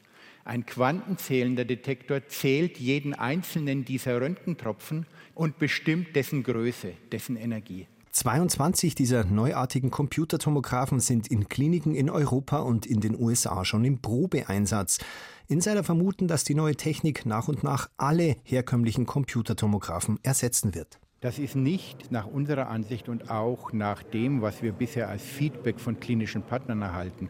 Ein 0.46 0.68
quantenzählender 0.68 1.66
Detektor 1.66 2.28
zählt 2.28 2.78
jeden 2.78 3.16
einzelnen 3.16 3.86
dieser 3.86 4.22
Röntgentropfen 4.22 5.08
und 5.34 5.58
bestimmt 5.58 6.16
dessen 6.16 6.44
Größe, 6.44 6.94
dessen 7.12 7.38
Energie. 7.38 7.88
22 8.14 8.94
dieser 8.94 9.26
neuartigen 9.26 9.90
Computertomographen 9.90 11.00
sind 11.00 11.28
in 11.28 11.50
Kliniken 11.50 11.96
in 11.96 12.12
Europa 12.12 12.60
und 12.60 12.86
in 12.86 13.00
den 13.00 13.20
USA 13.20 13.66
schon 13.66 13.84
im 13.86 14.02
Probeeinsatz. 14.02 15.00
Insider 15.48 15.84
vermuten, 15.84 16.28
dass 16.28 16.44
die 16.44 16.54
neue 16.54 16.76
Technik 16.76 17.26
nach 17.26 17.48
und 17.48 17.64
nach 17.64 17.90
alle 17.98 18.36
herkömmlichen 18.44 19.08
Computertomographen 19.08 20.20
ersetzen 20.22 20.76
wird. 20.76 21.00
Das 21.22 21.40
ist 21.40 21.56
nicht 21.56 22.12
nach 22.12 22.28
unserer 22.28 22.68
Ansicht 22.68 23.10
und 23.10 23.32
auch 23.32 23.74
nach 23.74 24.04
dem, 24.04 24.44
was 24.44 24.62
wir 24.62 24.74
bisher 24.74 25.10
als 25.10 25.24
Feedback 25.24 25.80
von 25.80 26.00
klinischen 26.00 26.44
Partnern 26.44 26.84
erhalten, 26.84 27.30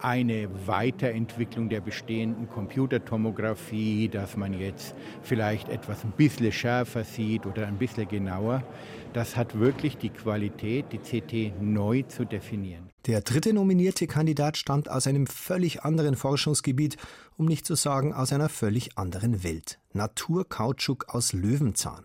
eine 0.00 0.48
Weiterentwicklung 0.66 1.68
der 1.68 1.80
bestehenden 1.80 2.48
Computertomographie, 2.48 4.08
dass 4.08 4.36
man 4.36 4.58
jetzt 4.58 4.94
vielleicht 5.22 5.68
etwas 5.68 6.04
ein 6.04 6.12
bisschen 6.12 6.52
schärfer 6.52 7.04
sieht 7.04 7.46
oder 7.46 7.66
ein 7.66 7.78
bisschen 7.78 8.08
genauer. 8.08 8.62
Das 9.12 9.36
hat 9.36 9.58
wirklich 9.58 9.96
die 9.96 10.10
Qualität, 10.10 10.86
die 10.92 10.98
CT 10.98 11.60
neu 11.60 12.02
zu 12.02 12.24
definieren. 12.24 12.90
Der 13.06 13.20
dritte 13.20 13.52
nominierte 13.52 14.06
Kandidat 14.06 14.56
stammt 14.56 14.90
aus 14.90 15.06
einem 15.06 15.26
völlig 15.26 15.82
anderen 15.84 16.16
Forschungsgebiet, 16.16 16.96
um 17.36 17.46
nicht 17.46 17.64
zu 17.64 17.76
sagen 17.76 18.12
aus 18.12 18.32
einer 18.32 18.48
völlig 18.48 18.98
anderen 18.98 19.44
Welt. 19.44 19.78
Naturkautschuk 19.92 21.14
aus 21.14 21.32
Löwenzahn. 21.32 22.04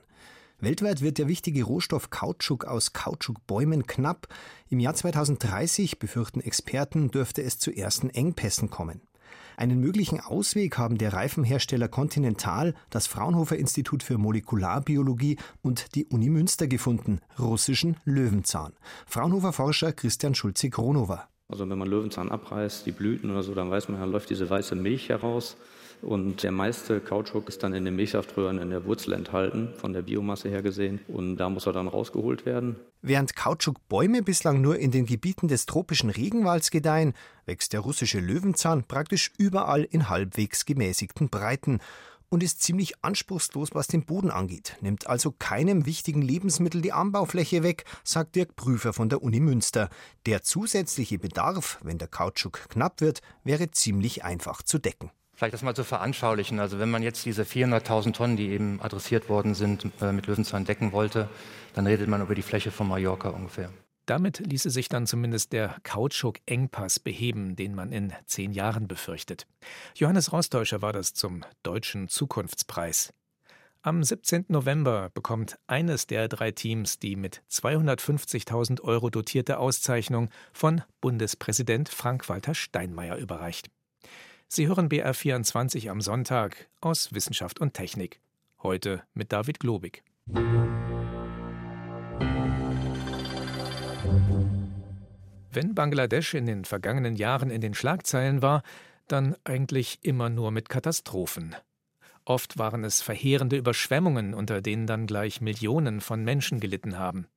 Weltweit 0.61 1.01
wird 1.01 1.17
der 1.17 1.27
wichtige 1.27 1.63
Rohstoff 1.63 2.11
Kautschuk 2.11 2.65
aus 2.65 2.93
Kautschukbäumen 2.93 3.87
knapp. 3.87 4.27
Im 4.69 4.79
Jahr 4.79 4.93
2030, 4.93 5.97
befürchten 5.97 6.39
Experten, 6.39 7.09
dürfte 7.09 7.41
es 7.41 7.57
zu 7.57 7.71
ersten 7.71 8.11
Engpässen 8.11 8.69
kommen. 8.69 9.01
Einen 9.57 9.79
möglichen 9.79 10.19
Ausweg 10.19 10.77
haben 10.77 10.99
der 10.99 11.13
Reifenhersteller 11.13 11.87
Continental, 11.87 12.75
das 12.91 13.07
Fraunhofer 13.07 13.57
Institut 13.57 14.03
für 14.03 14.19
Molekularbiologie 14.19 15.37
und 15.63 15.95
die 15.95 16.05
Uni 16.05 16.29
Münster 16.29 16.67
gefunden, 16.67 17.21
russischen 17.39 17.97
Löwenzahn. 18.05 18.73
Fraunhofer 19.07 19.53
Forscher 19.53 19.93
Christian 19.93 20.35
Schulze-Kronover. 20.35 21.27
Also 21.47 21.67
wenn 21.67 21.77
man 21.77 21.87
Löwenzahn 21.87 22.29
abreißt, 22.29 22.85
die 22.85 22.91
Blüten 22.91 23.31
oder 23.31 23.41
so, 23.41 23.55
dann 23.55 23.71
weiß 23.71 23.89
man, 23.89 23.99
da 23.99 24.05
läuft 24.05 24.29
diese 24.29 24.47
weiße 24.47 24.75
Milch 24.75 25.09
heraus. 25.09 25.57
Und 26.01 26.43
der 26.43 26.51
meiste 26.51 26.99
Kautschuk 26.99 27.47
ist 27.47 27.61
dann 27.63 27.73
in 27.73 27.85
den 27.85 27.95
Milchsaftröhren 27.95 28.59
in 28.59 28.69
der 28.69 28.85
Wurzel 28.85 29.13
enthalten, 29.13 29.69
von 29.75 29.93
der 29.93 30.01
Biomasse 30.01 30.49
her 30.49 30.61
gesehen. 30.61 30.99
Und 31.07 31.37
da 31.37 31.49
muss 31.49 31.67
er 31.67 31.73
dann 31.73 31.87
rausgeholt 31.87 32.45
werden. 32.45 32.75
Während 33.01 33.35
Kautschukbäume 33.35 34.23
bislang 34.23 34.61
nur 34.61 34.77
in 34.79 34.91
den 34.91 35.05
Gebieten 35.05 35.47
des 35.47 35.65
tropischen 35.65 36.09
Regenwalds 36.09 36.71
gedeihen, 36.71 37.13
wächst 37.45 37.73
der 37.73 37.81
russische 37.81 38.19
Löwenzahn 38.19 38.83
praktisch 38.83 39.31
überall 39.37 39.83
in 39.83 40.09
halbwegs 40.09 40.65
gemäßigten 40.65 41.29
Breiten 41.29 41.79
und 42.31 42.41
ist 42.43 42.63
ziemlich 42.63 43.03
anspruchslos, 43.03 43.69
was 43.73 43.87
den 43.87 44.05
Boden 44.05 44.31
angeht, 44.31 44.77
nimmt 44.79 45.07
also 45.07 45.33
keinem 45.37 45.85
wichtigen 45.85 46.21
Lebensmittel 46.21 46.81
die 46.81 46.93
Anbaufläche 46.93 47.61
weg, 47.61 47.83
sagt 48.03 48.35
Dirk 48.35 48.55
Prüfer 48.55 48.93
von 48.93 49.09
der 49.09 49.21
Uni 49.21 49.41
Münster. 49.41 49.89
Der 50.25 50.41
zusätzliche 50.41 51.19
Bedarf, 51.19 51.79
wenn 51.83 51.97
der 51.97 52.07
Kautschuk 52.07 52.69
knapp 52.69 53.01
wird, 53.01 53.21
wäre 53.43 53.69
ziemlich 53.71 54.23
einfach 54.23 54.61
zu 54.61 54.79
decken. 54.79 55.11
Vielleicht 55.41 55.55
das 55.55 55.63
mal 55.63 55.75
zu 55.75 55.83
veranschaulichen. 55.83 56.59
Also 56.59 56.77
wenn 56.77 56.91
man 56.91 57.01
jetzt 57.01 57.25
diese 57.25 57.41
400.000 57.41 58.13
Tonnen, 58.13 58.37
die 58.37 58.49
eben 58.49 58.79
adressiert 58.79 59.27
worden 59.27 59.55
sind, 59.55 59.87
äh, 59.99 60.11
mit 60.11 60.27
Löwenzahn 60.27 60.65
decken 60.65 60.91
wollte, 60.91 61.29
dann 61.73 61.87
redet 61.87 62.07
man 62.07 62.21
über 62.21 62.35
die 62.35 62.43
Fläche 62.43 62.69
von 62.69 62.87
Mallorca 62.87 63.29
ungefähr. 63.29 63.71
Damit 64.05 64.37
ließe 64.37 64.69
sich 64.69 64.87
dann 64.87 65.07
zumindest 65.07 65.51
der 65.51 65.77
Kautschuk-Engpass 65.81 66.99
beheben, 66.99 67.55
den 67.55 67.73
man 67.73 67.91
in 67.91 68.13
zehn 68.27 68.51
Jahren 68.51 68.87
befürchtet. 68.87 69.47
Johannes 69.95 70.31
Rostäuscher 70.31 70.83
war 70.83 70.93
das 70.93 71.15
zum 71.15 71.43
Deutschen 71.63 72.07
Zukunftspreis. 72.07 73.11
Am 73.81 74.03
17. 74.03 74.45
November 74.49 75.09
bekommt 75.11 75.57
eines 75.65 76.05
der 76.05 76.27
drei 76.27 76.51
Teams 76.51 76.99
die 76.99 77.15
mit 77.15 77.41
250.000 77.49 78.81
Euro 78.81 79.09
dotierte 79.09 79.57
Auszeichnung 79.57 80.29
von 80.53 80.83
Bundespräsident 81.01 81.89
Frank-Walter 81.89 82.53
Steinmeier 82.53 83.15
überreicht. 83.15 83.71
Sie 84.53 84.67
hören 84.67 84.89
BR24 84.89 85.89
am 85.89 86.01
Sonntag 86.01 86.67
aus 86.81 87.13
Wissenschaft 87.13 87.61
und 87.61 87.73
Technik. 87.73 88.19
Heute 88.61 89.01
mit 89.13 89.31
David 89.31 89.61
Globig. 89.61 90.03
Wenn 95.53 95.73
Bangladesch 95.73 96.33
in 96.33 96.47
den 96.47 96.65
vergangenen 96.65 97.15
Jahren 97.15 97.49
in 97.49 97.61
den 97.61 97.73
Schlagzeilen 97.73 98.41
war, 98.41 98.63
dann 99.07 99.37
eigentlich 99.45 99.99
immer 100.01 100.27
nur 100.27 100.51
mit 100.51 100.67
Katastrophen. 100.67 101.55
Oft 102.25 102.57
waren 102.57 102.83
es 102.83 103.01
verheerende 103.01 103.55
Überschwemmungen, 103.55 104.33
unter 104.33 104.61
denen 104.61 104.85
dann 104.85 105.07
gleich 105.07 105.39
Millionen 105.39 106.01
von 106.01 106.25
Menschen 106.25 106.59
gelitten 106.59 106.99
haben. 106.99 107.27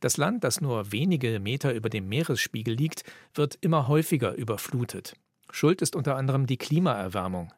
Das 0.00 0.18
Land, 0.18 0.44
das 0.44 0.60
nur 0.60 0.92
wenige 0.92 1.40
Meter 1.40 1.72
über 1.72 1.88
dem 1.88 2.10
Meeresspiegel 2.10 2.74
liegt, 2.74 3.04
wird 3.32 3.56
immer 3.62 3.88
häufiger 3.88 4.34
überflutet. 4.34 5.14
Schuld 5.52 5.82
ist 5.82 5.96
unter 5.96 6.16
anderem 6.16 6.46
die 6.46 6.56
Klimaerwärmung. 6.56 7.52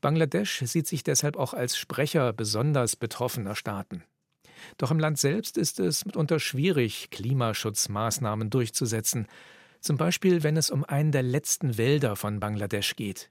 Bangladesch 0.00 0.62
sieht 0.64 0.86
sich 0.86 1.04
deshalb 1.04 1.36
auch 1.36 1.54
als 1.54 1.76
Sprecher 1.76 2.32
besonders 2.32 2.96
betroffener 2.96 3.54
Staaten. 3.54 4.04
Doch 4.78 4.90
im 4.90 4.98
Land 4.98 5.18
selbst 5.18 5.56
ist 5.56 5.80
es 5.80 6.04
mitunter 6.04 6.38
schwierig, 6.38 7.10
Klimaschutzmaßnahmen 7.10 8.50
durchzusetzen, 8.50 9.26
zum 9.80 9.96
Beispiel 9.96 10.42
wenn 10.42 10.56
es 10.56 10.70
um 10.70 10.84
einen 10.84 11.12
der 11.12 11.22
letzten 11.22 11.78
Wälder 11.78 12.16
von 12.16 12.40
Bangladesch 12.40 12.96
geht. 12.96 13.30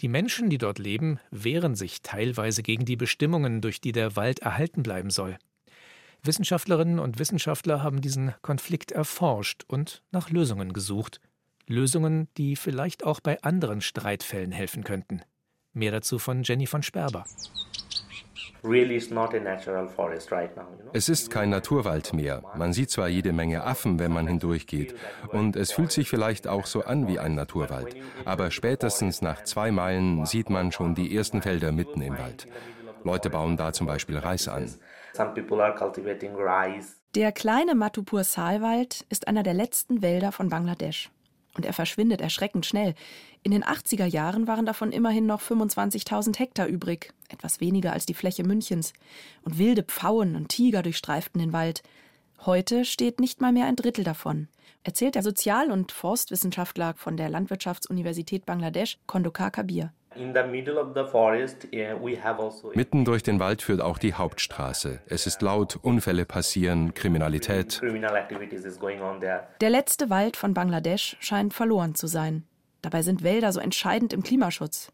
Die 0.00 0.08
Menschen, 0.08 0.50
die 0.50 0.58
dort 0.58 0.78
leben, 0.78 1.20
wehren 1.30 1.74
sich 1.74 2.02
teilweise 2.02 2.62
gegen 2.62 2.84
die 2.84 2.96
Bestimmungen, 2.96 3.60
durch 3.60 3.80
die 3.80 3.92
der 3.92 4.16
Wald 4.16 4.40
erhalten 4.40 4.82
bleiben 4.82 5.10
soll. 5.10 5.38
Wissenschaftlerinnen 6.22 6.98
und 6.98 7.18
Wissenschaftler 7.18 7.82
haben 7.82 8.00
diesen 8.00 8.34
Konflikt 8.42 8.90
erforscht 8.92 9.64
und 9.68 10.02
nach 10.10 10.30
Lösungen 10.30 10.72
gesucht. 10.72 11.20
Lösungen, 11.68 12.28
die 12.36 12.56
vielleicht 12.56 13.04
auch 13.04 13.20
bei 13.20 13.40
anderen 13.42 13.80
helfen 13.80 14.84
könnten. 14.84 15.22
Mehr 15.72 15.92
dazu 15.92 16.18
von 16.18 16.42
Jenny 16.42 16.66
von 16.66 16.82
Sperber. 16.82 17.24
Es 20.92 21.08
ist 21.08 21.30
kein 21.30 21.50
Naturwald 21.50 22.12
mehr. 22.12 22.42
Man 22.56 22.72
sieht 22.72 22.90
zwar 22.90 23.08
jede 23.08 23.32
Menge 23.32 23.62
Affen, 23.62 23.98
wenn 24.00 24.10
man 24.12 24.26
hindurchgeht, 24.26 24.96
und 25.28 25.54
es 25.54 25.72
fühlt 25.72 25.92
sich 25.92 26.08
vielleicht 26.08 26.48
auch 26.48 26.66
so 26.66 26.82
an 26.82 27.06
wie 27.06 27.20
ein 27.20 27.34
Naturwald, 27.34 27.94
aber 28.24 28.50
spätestens 28.50 29.22
nach 29.22 29.44
zwei 29.44 29.70
Meilen 29.70 30.26
sieht 30.26 30.50
man 30.50 30.72
schon 30.72 30.94
die 30.96 31.14
ersten 31.16 31.40
Felder 31.40 31.70
mitten 31.70 32.02
im 32.02 32.18
Wald. 32.18 32.48
Leute 33.04 33.30
bauen 33.30 33.56
da 33.56 33.72
zum 33.72 33.86
Beispiel 33.86 34.18
Reis 34.18 34.48
an. 34.48 34.74
Der 37.14 37.32
kleine 37.32 37.74
Matupur-Salwald 37.74 39.06
ist 39.08 39.28
einer 39.28 39.42
der 39.44 39.54
letzten 39.54 40.02
Wälder 40.02 40.32
von 40.32 40.48
Bangladesch 40.48 41.10
und 41.58 41.66
er 41.66 41.72
verschwindet 41.72 42.20
erschreckend 42.20 42.66
schnell. 42.66 42.94
In 43.42 43.50
den 43.50 43.64
80er 43.64 44.06
Jahren 44.06 44.46
waren 44.46 44.64
davon 44.64 44.92
immerhin 44.92 45.26
noch 45.26 45.42
25.000 45.42 46.38
Hektar 46.38 46.68
übrig, 46.68 47.12
etwas 47.28 47.60
weniger 47.60 47.92
als 47.92 48.06
die 48.06 48.14
Fläche 48.14 48.44
Münchens. 48.44 48.92
Und 49.42 49.58
wilde 49.58 49.82
Pfauen 49.82 50.36
und 50.36 50.50
Tiger 50.50 50.82
durchstreiften 50.82 51.40
den 51.40 51.52
Wald. 51.52 51.82
Heute 52.46 52.84
steht 52.84 53.18
nicht 53.18 53.40
mal 53.40 53.52
mehr 53.52 53.66
ein 53.66 53.74
Drittel 53.74 54.04
davon, 54.04 54.46
erzählt 54.84 55.16
der 55.16 55.24
Sozial- 55.24 55.72
und 55.72 55.90
Forstwissenschaftler 55.90 56.94
von 56.94 57.16
der 57.16 57.28
Landwirtschaftsuniversität 57.28 58.46
Bangladesch, 58.46 58.98
Kondokar 59.06 59.50
Kabir. 59.50 59.92
Also 60.18 60.48
Mitten 62.74 63.04
durch 63.04 63.22
den 63.22 63.40
Wald 63.40 63.62
führt 63.62 63.80
auch 63.80 63.98
die 63.98 64.14
Hauptstraße. 64.14 65.00
Es 65.06 65.26
ist 65.26 65.42
laut, 65.42 65.78
Unfälle 65.82 66.24
passieren, 66.24 66.94
Kriminalität. 66.94 67.80
Der 69.60 69.70
letzte 69.70 70.10
Wald 70.10 70.36
von 70.36 70.54
Bangladesch 70.54 71.16
scheint 71.20 71.54
verloren 71.54 71.94
zu 71.94 72.06
sein. 72.06 72.44
Dabei 72.82 73.02
sind 73.02 73.22
Wälder 73.22 73.52
so 73.52 73.60
entscheidend 73.60 74.12
im 74.12 74.22
Klimaschutz. 74.22 74.92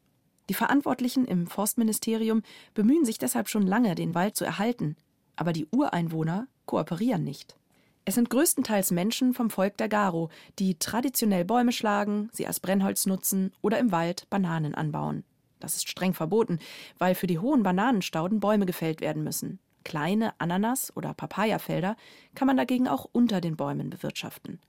Die 0.48 0.54
Verantwortlichen 0.54 1.24
im 1.24 1.46
Forstministerium 1.46 2.42
bemühen 2.74 3.04
sich 3.04 3.18
deshalb 3.18 3.48
schon 3.48 3.66
lange, 3.66 3.94
den 3.94 4.14
Wald 4.14 4.36
zu 4.36 4.44
erhalten. 4.44 4.96
Aber 5.36 5.52
die 5.52 5.66
Ureinwohner 5.70 6.46
kooperieren 6.66 7.24
nicht. 7.24 7.56
Es 8.06 8.16
sind 8.16 8.28
größtenteils 8.28 8.90
Menschen 8.90 9.32
vom 9.32 9.48
Volk 9.48 9.78
der 9.78 9.88
Garo, 9.88 10.28
die 10.58 10.78
traditionell 10.78 11.46
Bäume 11.46 11.72
schlagen, 11.72 12.28
sie 12.32 12.46
als 12.46 12.60
Brennholz 12.60 13.06
nutzen 13.06 13.52
oder 13.62 13.78
im 13.78 13.92
Wald 13.92 14.28
Bananen 14.28 14.74
anbauen. 14.74 15.24
Das 15.58 15.76
ist 15.76 15.88
streng 15.88 16.12
verboten, 16.12 16.58
weil 16.98 17.14
für 17.14 17.26
die 17.26 17.38
hohen 17.38 17.62
Bananenstauden 17.62 18.40
Bäume 18.40 18.66
gefällt 18.66 19.00
werden 19.00 19.24
müssen. 19.24 19.58
Kleine 19.84 20.38
Ananas- 20.38 20.94
oder 20.94 21.14
Papayafelder 21.14 21.96
kann 22.34 22.46
man 22.46 22.58
dagegen 22.58 22.88
auch 22.88 23.08
unter 23.10 23.40
den 23.40 23.56
Bäumen 23.56 23.88
bewirtschaften. 23.88 24.60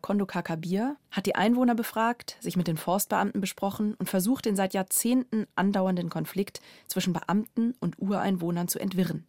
Kondo 0.00 0.26
Kakabir 0.26 0.96
hat 1.10 1.26
die 1.26 1.34
Einwohner 1.34 1.74
befragt, 1.74 2.36
sich 2.40 2.56
mit 2.56 2.68
den 2.68 2.76
Forstbeamten 2.76 3.40
besprochen 3.40 3.94
und 3.94 4.08
versucht, 4.08 4.44
den 4.44 4.54
seit 4.54 4.74
Jahrzehnten 4.74 5.46
andauernden 5.56 6.10
Konflikt 6.10 6.60
zwischen 6.86 7.12
Beamten 7.12 7.74
und 7.80 7.98
Ureinwohnern 7.98 8.68
zu 8.68 8.78
entwirren. 8.78 9.26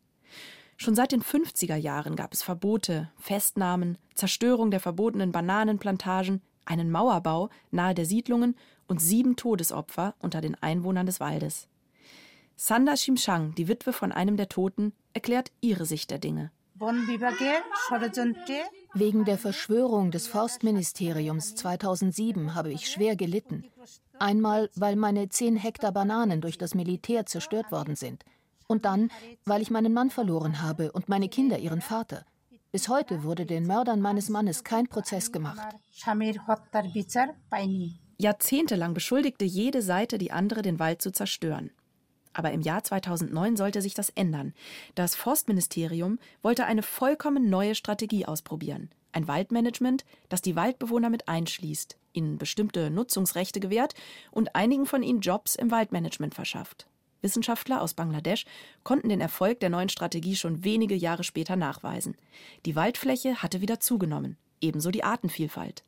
Schon 0.82 0.96
seit 0.96 1.12
den 1.12 1.22
50er 1.22 1.76
Jahren 1.76 2.16
gab 2.16 2.34
es 2.34 2.42
Verbote, 2.42 3.12
Festnahmen, 3.18 3.98
Zerstörung 4.16 4.72
der 4.72 4.80
verbotenen 4.80 5.34
Bananenplantagen, 5.34 6.42
einen 6.64 6.90
Mauerbau 6.90 7.50
nahe 7.70 7.94
der 7.94 8.06
Siedlungen 8.06 8.56
und 8.88 9.02
sieben 9.02 9.36
Todesopfer 9.36 10.16
unter 10.20 10.40
den 10.40 10.56
Einwohnern 10.56 11.06
des 11.06 11.20
Waldes. 11.20 11.68
Sanda 12.56 12.96
Shimshang, 12.96 13.54
die 13.56 13.68
Witwe 13.68 13.92
von 13.92 14.14
einem 14.14 14.38
der 14.38 14.48
Toten, 14.48 14.94
erklärt 15.12 15.52
ihre 15.60 15.86
Sicht 15.86 16.12
der 16.12 16.20
Dinge. 16.20 16.50
Wegen 18.94 19.26
der 19.26 19.38
Verschwörung 19.38 20.12
des 20.12 20.28
Forstministeriums 20.28 21.56
2007 21.56 22.56
habe 22.56 22.72
ich 22.72 22.90
schwer 22.90 23.18
gelitten. 23.18 23.66
Einmal, 24.18 24.70
weil 24.76 24.96
meine 24.96 25.28
zehn 25.28 25.58
Hektar 25.58 25.92
Bananen 25.92 26.40
durch 26.40 26.58
das 26.58 26.74
Militär 26.74 27.26
zerstört 27.26 27.70
worden 27.70 27.98
sind– 27.98 28.24
und 28.70 28.86
dann, 28.86 29.12
weil 29.46 29.62
ich 29.62 29.72
meinen 29.72 29.94
Mann 29.94 30.10
verloren 30.10 30.62
habe 30.62 30.92
und 30.92 31.10
meine 31.10 31.28
Kinder 31.28 31.58
ihren 31.58 31.82
Vater. 31.82 32.26
Bis 32.72 32.88
heute 32.88 33.24
wurde 33.24 33.46
den 33.48 33.66
Mördern 33.66 34.00
meines 34.00 34.30
Mannes 34.30 34.64
kein 34.64 34.88
Prozess 34.88 35.32
gemacht. 35.32 35.76
Jahrzehntelang 38.20 38.94
beschuldigte 38.94 39.44
jede 39.44 39.82
Seite 39.82 40.20
die 40.20 40.32
andere, 40.32 40.62
den 40.62 40.78
Wald 40.78 41.02
zu 41.02 41.12
zerstören. 41.12 41.72
Aber 42.32 42.52
im 42.52 42.62
Jahr 42.62 42.84
2009 42.84 43.58
sollte 43.58 43.82
sich 43.82 43.96
das 43.96 44.12
ändern. 44.12 44.54
Das 44.94 45.16
Forstministerium 45.16 46.20
wollte 46.44 46.66
eine 46.66 46.84
vollkommen 46.84 47.50
neue 47.50 47.74
Strategie 47.74 48.28
ausprobieren. 48.28 48.92
Ein 49.14 49.28
Waldmanagement, 49.28 50.06
das 50.30 50.44
die 50.44 50.56
Waldbewohner 50.56 51.10
mit 51.10 51.28
einschließt, 51.28 51.98
ihnen 52.14 52.38
bestimmte 52.38 52.92
Nutzungsrechte 52.92 53.60
gewährt 53.60 53.96
und 54.30 54.56
einigen 54.56 54.86
von 54.86 55.02
ihnen 55.02 55.22
Jobs 55.22 55.56
im 55.56 55.72
Waldmanagement 55.72 56.36
verschafft. 56.36 56.88
Wissenschaftler 57.22 57.82
aus 57.82 57.94
Bangladesch 57.94 58.46
konnten 58.84 59.10
den 59.10 59.22
Erfolg 59.22 59.60
der 59.60 59.70
neuen 59.70 59.90
Strategie 59.90 60.36
schon 60.36 60.64
wenige 60.64 60.96
Jahre 60.96 61.24
später 61.24 61.56
nachweisen. 61.56 62.16
Die 62.66 62.76
Waldfläche 62.76 63.42
hatte 63.42 63.62
wieder 63.62 63.80
zugenommen, 63.80 64.38
ebenso 64.62 64.92
die 64.92 65.04
Artenvielfalt. 65.04 65.84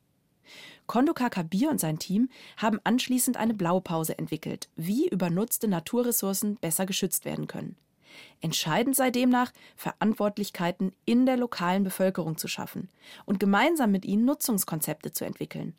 Kondokar 0.88 1.30
Kabir 1.30 1.70
und 1.70 1.80
sein 1.80 2.00
Team 2.00 2.30
haben 2.58 2.80
anschließend 2.84 3.38
eine 3.38 3.54
Blaupause 3.54 4.18
entwickelt, 4.18 4.70
wie 4.76 5.08
übernutzte 5.08 5.68
Naturressourcen 5.68 6.58
besser 6.58 6.86
geschützt 6.86 7.24
werden 7.24 7.48
können. 7.48 7.78
Entscheidend 8.42 8.96
sei 8.96 9.10
demnach, 9.10 9.54
Verantwortlichkeiten 9.76 10.94
in 11.06 11.26
der 11.26 11.38
lokalen 11.38 11.84
Bevölkerung 11.84 12.38
zu 12.38 12.48
schaffen 12.48 12.90
und 13.26 13.40
gemeinsam 13.40 13.92
mit 13.92 14.06
ihnen 14.06 14.26
Nutzungskonzepte 14.26 15.14
zu 15.14 15.24
entwickeln. 15.24 15.76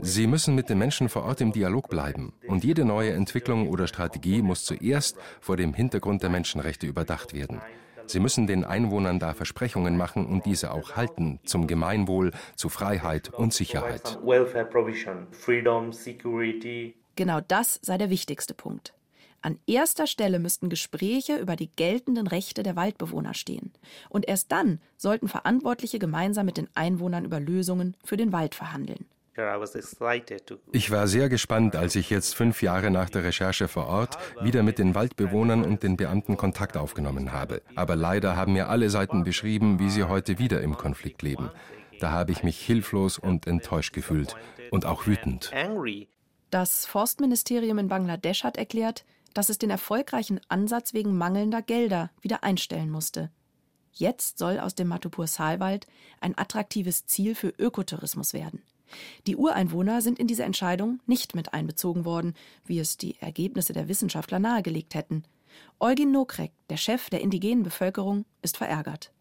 Sie 0.00 0.26
müssen 0.26 0.54
mit 0.54 0.68
den 0.68 0.78
Menschen 0.78 1.08
vor 1.08 1.24
Ort 1.24 1.40
im 1.40 1.52
Dialog 1.52 1.88
bleiben. 1.88 2.32
Und 2.46 2.64
jede 2.64 2.84
neue 2.84 3.12
Entwicklung 3.12 3.68
oder 3.68 3.86
Strategie 3.86 4.42
muss 4.42 4.64
zuerst 4.64 5.16
vor 5.40 5.56
dem 5.56 5.74
Hintergrund 5.74 6.22
der 6.22 6.30
Menschenrechte 6.30 6.86
überdacht 6.86 7.34
werden. 7.34 7.60
Sie 8.06 8.20
müssen 8.20 8.46
den 8.46 8.64
Einwohnern 8.64 9.18
da 9.18 9.34
Versprechungen 9.34 9.96
machen 9.96 10.26
und 10.26 10.46
diese 10.46 10.72
auch 10.72 10.96
halten, 10.96 11.40
zum 11.44 11.66
Gemeinwohl, 11.66 12.32
zu 12.56 12.70
Freiheit 12.70 13.34
und 13.34 13.52
Sicherheit. 13.52 14.18
Genau 17.16 17.40
das 17.46 17.78
sei 17.82 17.98
der 17.98 18.10
wichtigste 18.10 18.54
Punkt. 18.54 18.94
An 19.40 19.58
erster 19.66 20.06
Stelle 20.06 20.38
müssten 20.38 20.68
Gespräche 20.68 21.36
über 21.36 21.54
die 21.54 21.70
geltenden 21.70 22.26
Rechte 22.26 22.62
der 22.62 22.76
Waldbewohner 22.76 23.34
stehen. 23.34 23.72
Und 24.08 24.26
erst 24.26 24.50
dann 24.50 24.80
sollten 24.96 25.28
Verantwortliche 25.28 25.98
gemeinsam 25.98 26.46
mit 26.46 26.56
den 26.56 26.68
Einwohnern 26.74 27.24
über 27.24 27.38
Lösungen 27.38 27.96
für 28.04 28.16
den 28.16 28.32
Wald 28.32 28.54
verhandeln. 28.54 29.06
Ich 30.72 30.90
war 30.90 31.06
sehr 31.06 31.28
gespannt, 31.28 31.76
als 31.76 31.94
ich 31.94 32.10
jetzt 32.10 32.34
fünf 32.34 32.60
Jahre 32.60 32.90
nach 32.90 33.08
der 33.08 33.22
Recherche 33.22 33.68
vor 33.68 33.86
Ort 33.86 34.18
wieder 34.42 34.64
mit 34.64 34.80
den 34.80 34.96
Waldbewohnern 34.96 35.62
und 35.62 35.84
den 35.84 35.96
Beamten 35.96 36.36
Kontakt 36.36 36.76
aufgenommen 36.76 37.30
habe. 37.30 37.62
Aber 37.76 37.94
leider 37.94 38.34
haben 38.34 38.54
mir 38.54 38.68
alle 38.68 38.90
Seiten 38.90 39.22
beschrieben, 39.22 39.78
wie 39.78 39.90
sie 39.90 40.04
heute 40.04 40.40
wieder 40.40 40.60
im 40.60 40.76
Konflikt 40.76 41.22
leben. 41.22 41.50
Da 42.00 42.10
habe 42.10 42.32
ich 42.32 42.42
mich 42.42 42.58
hilflos 42.58 43.18
und 43.18 43.46
enttäuscht 43.46 43.92
gefühlt 43.92 44.34
und 44.72 44.86
auch 44.86 45.06
wütend. 45.06 45.52
Das 46.50 46.86
Forstministerium 46.86 47.78
in 47.78 47.88
Bangladesch 47.88 48.42
hat 48.42 48.56
erklärt, 48.56 49.04
dass 49.34 49.48
es 49.48 49.58
den 49.58 49.70
erfolgreichen 49.70 50.40
Ansatz 50.48 50.94
wegen 50.94 51.16
mangelnder 51.16 51.62
Gelder 51.62 52.10
wieder 52.20 52.44
einstellen 52.44 52.90
musste. 52.90 53.30
Jetzt 53.92 54.38
soll 54.38 54.60
aus 54.60 54.74
dem 54.74 54.88
Matupur-Saalwald 54.88 55.86
ein 56.20 56.36
attraktives 56.38 57.06
Ziel 57.06 57.34
für 57.34 57.48
Ökotourismus 57.48 58.32
werden. 58.32 58.62
Die 59.26 59.36
Ureinwohner 59.36 60.00
sind 60.00 60.18
in 60.18 60.26
diese 60.26 60.44
Entscheidung 60.44 61.00
nicht 61.06 61.34
mit 61.34 61.52
einbezogen 61.52 62.04
worden, 62.04 62.34
wie 62.64 62.78
es 62.78 62.96
die 62.96 63.16
Ergebnisse 63.20 63.72
der 63.72 63.88
Wissenschaftler 63.88 64.38
nahegelegt 64.38 64.94
hätten. 64.94 65.24
Eugen 65.80 66.12
Nokrek, 66.12 66.52
der 66.70 66.76
Chef 66.76 67.10
der 67.10 67.20
indigenen 67.20 67.64
Bevölkerung, 67.64 68.24
ist 68.42 68.56
verärgert. 68.56 69.12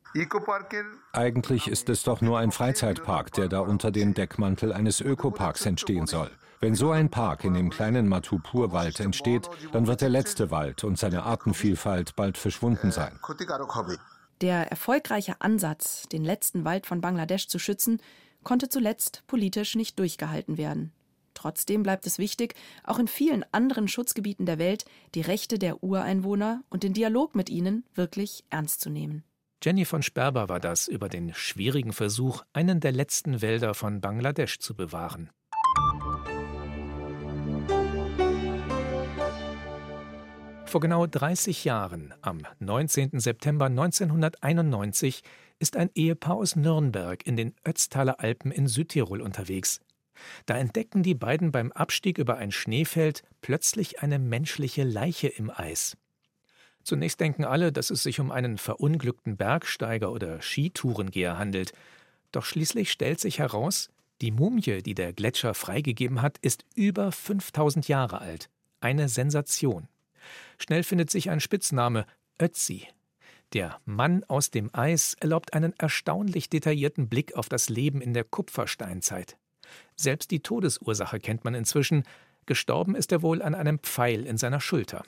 Eigentlich 1.13 1.67
ist 1.67 1.89
es 1.89 2.03
doch 2.03 2.21
nur 2.21 2.39
ein 2.39 2.51
Freizeitpark, 2.51 3.33
der 3.33 3.49
da 3.49 3.59
unter 3.59 3.91
dem 3.91 4.13
Deckmantel 4.13 4.73
eines 4.73 5.01
Ökoparks 5.01 5.65
entstehen 5.65 6.07
soll. 6.07 6.31
Wenn 6.59 6.73
so 6.73 6.91
ein 6.91 7.09
Park 7.09 7.43
in 7.43 7.53
dem 7.53 7.69
kleinen 7.69 8.07
Matupur-Wald 8.07 8.99
entsteht, 8.99 9.49
dann 9.71 9.85
wird 9.85 10.01
der 10.01 10.09
letzte 10.09 10.49
Wald 10.49 10.83
und 10.83 10.97
seine 10.97 11.23
Artenvielfalt 11.23 12.15
bald 12.15 12.37
verschwunden 12.37 12.91
sein. 12.91 13.19
Der 14.41 14.69
erfolgreiche 14.69 15.39
Ansatz, 15.41 16.07
den 16.11 16.23
letzten 16.23 16.65
Wald 16.65 16.85
von 16.85 17.01
Bangladesch 17.01 17.47
zu 17.47 17.59
schützen, 17.59 18.01
konnte 18.43 18.69
zuletzt 18.69 19.23
politisch 19.27 19.75
nicht 19.75 19.99
durchgehalten 19.99 20.57
werden. 20.57 20.93
Trotzdem 21.33 21.83
bleibt 21.83 22.07
es 22.07 22.17
wichtig, 22.17 22.55
auch 22.83 22.97
in 22.97 23.07
vielen 23.07 23.45
anderen 23.51 23.87
Schutzgebieten 23.87 24.47
der 24.47 24.57
Welt 24.57 24.85
die 25.13 25.21
Rechte 25.21 25.59
der 25.59 25.83
Ureinwohner 25.83 26.63
und 26.69 26.81
den 26.81 26.93
Dialog 26.93 27.35
mit 27.35 27.49
ihnen 27.49 27.85
wirklich 27.93 28.43
ernst 28.49 28.81
zu 28.81 28.89
nehmen. 28.89 29.23
Jenny 29.63 29.85
von 29.85 30.01
Sperber 30.01 30.49
war 30.49 30.59
das 30.59 30.87
über 30.87 31.09
den 31.09 31.33
schwierigen 31.33 31.93
Versuch, 31.93 32.43
einen 32.53 32.79
der 32.79 32.91
letzten 32.91 33.41
Wälder 33.41 33.75
von 33.75 34.01
Bangladesch 34.01 34.59
zu 34.59 34.75
bewahren. 34.75 35.29
Vor 40.67 40.81
genau 40.81 41.07
30 41.07 41.63
Jahren, 41.63 42.13
am 42.21 42.41
19. 42.59 43.21
September 43.21 43.67
1991, 43.67 45.23
ist 45.59 45.77
ein 45.77 45.89
Ehepaar 45.95 46.35
aus 46.35 46.57
Nürnberg 46.57 47.25
in 47.25 47.37
den 47.37 47.55
Ötztaler 47.65 48.19
Alpen 48.19 48.51
in 48.51 48.67
Südtirol 48.67 49.21
unterwegs. 49.21 49.79
Da 50.45 50.57
entdecken 50.57 51.03
die 51.03 51.15
beiden 51.15 51.53
beim 51.53 51.71
Abstieg 51.71 52.17
über 52.17 52.35
ein 52.35 52.51
Schneefeld 52.51 53.23
plötzlich 53.39 54.01
eine 54.01 54.19
menschliche 54.19 54.83
Leiche 54.83 55.29
im 55.29 55.49
Eis. 55.49 55.95
Zunächst 56.83 57.21
denken 57.21 57.45
alle, 57.45 57.71
dass 57.71 57.89
es 57.89 58.03
sich 58.03 58.19
um 58.19 58.29
einen 58.29 58.57
verunglückten 58.57 59.37
Bergsteiger 59.37 60.11
oder 60.11 60.41
Skitourengeher 60.41 61.37
handelt. 61.37 61.71
Doch 62.33 62.43
schließlich 62.43 62.91
stellt 62.91 63.21
sich 63.21 63.39
heraus, 63.39 63.89
die 64.19 64.31
Mumie, 64.31 64.83
die 64.83 64.95
der 64.95 65.13
Gletscher 65.13 65.53
freigegeben 65.53 66.21
hat, 66.21 66.37
ist 66.39 66.65
über 66.75 67.13
5000 67.13 67.87
Jahre 67.87 68.19
alt. 68.19 68.49
Eine 68.81 69.07
Sensation. 69.07 69.87
Schnell 70.57 70.83
findet 70.83 71.09
sich 71.09 71.29
ein 71.29 71.39
Spitzname 71.39 72.05
Ötzi. 72.39 72.87
Der 73.53 73.79
Mann 73.85 74.23
aus 74.25 74.51
dem 74.51 74.69
Eis 74.73 75.15
erlaubt 75.19 75.53
einen 75.53 75.73
erstaunlich 75.77 76.49
detaillierten 76.49 77.07
Blick 77.07 77.35
auf 77.35 77.47
das 77.47 77.69
Leben 77.69 78.01
in 78.01 78.13
der 78.13 78.25
Kupfersteinzeit. 78.25 79.37
Selbst 79.95 80.31
die 80.31 80.41
Todesursache 80.41 81.19
kennt 81.19 81.45
man 81.45 81.55
inzwischen. 81.55 82.03
Gestorben 82.45 82.95
ist 82.95 83.11
er 83.11 83.21
wohl 83.21 83.41
an 83.41 83.55
einem 83.55 83.79
Pfeil 83.79 84.25
in 84.25 84.37
seiner 84.37 84.59
Schulter. 84.59 85.03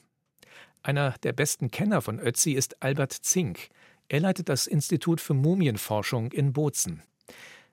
Einer 0.82 1.16
der 1.24 1.34
besten 1.34 1.72
Kenner 1.72 2.02
von 2.02 2.20
Ötzi 2.20 2.54
ist 2.54 2.82
Albert 2.82 3.14
Zink. 3.14 3.70
Er 4.08 4.22
leitet 4.22 4.50
das 4.50 4.68
Institut 4.68 5.20
für 5.20 5.34
Mumienforschung 5.34 6.32
in 6.32 6.54
Bozen. 6.54 7.04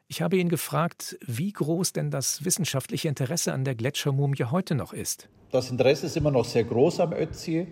Ich 0.08 0.22
habe 0.22 0.36
ihn 0.36 0.48
gefragt, 0.48 1.18
wie 1.26 1.50
groß 1.50 1.92
denn 1.92 2.12
das 2.12 2.44
wissenschaftliche 2.44 3.08
Interesse 3.08 3.52
an 3.52 3.64
der 3.64 3.74
Gletschermumie 3.74 4.44
heute 4.44 4.76
noch 4.76 4.92
ist. 4.92 5.28
Das 5.50 5.68
Interesse 5.68 6.06
ist 6.06 6.16
immer 6.16 6.30
noch 6.30 6.44
sehr 6.44 6.62
groß 6.62 7.00
am 7.00 7.12
Ötzi. 7.12 7.66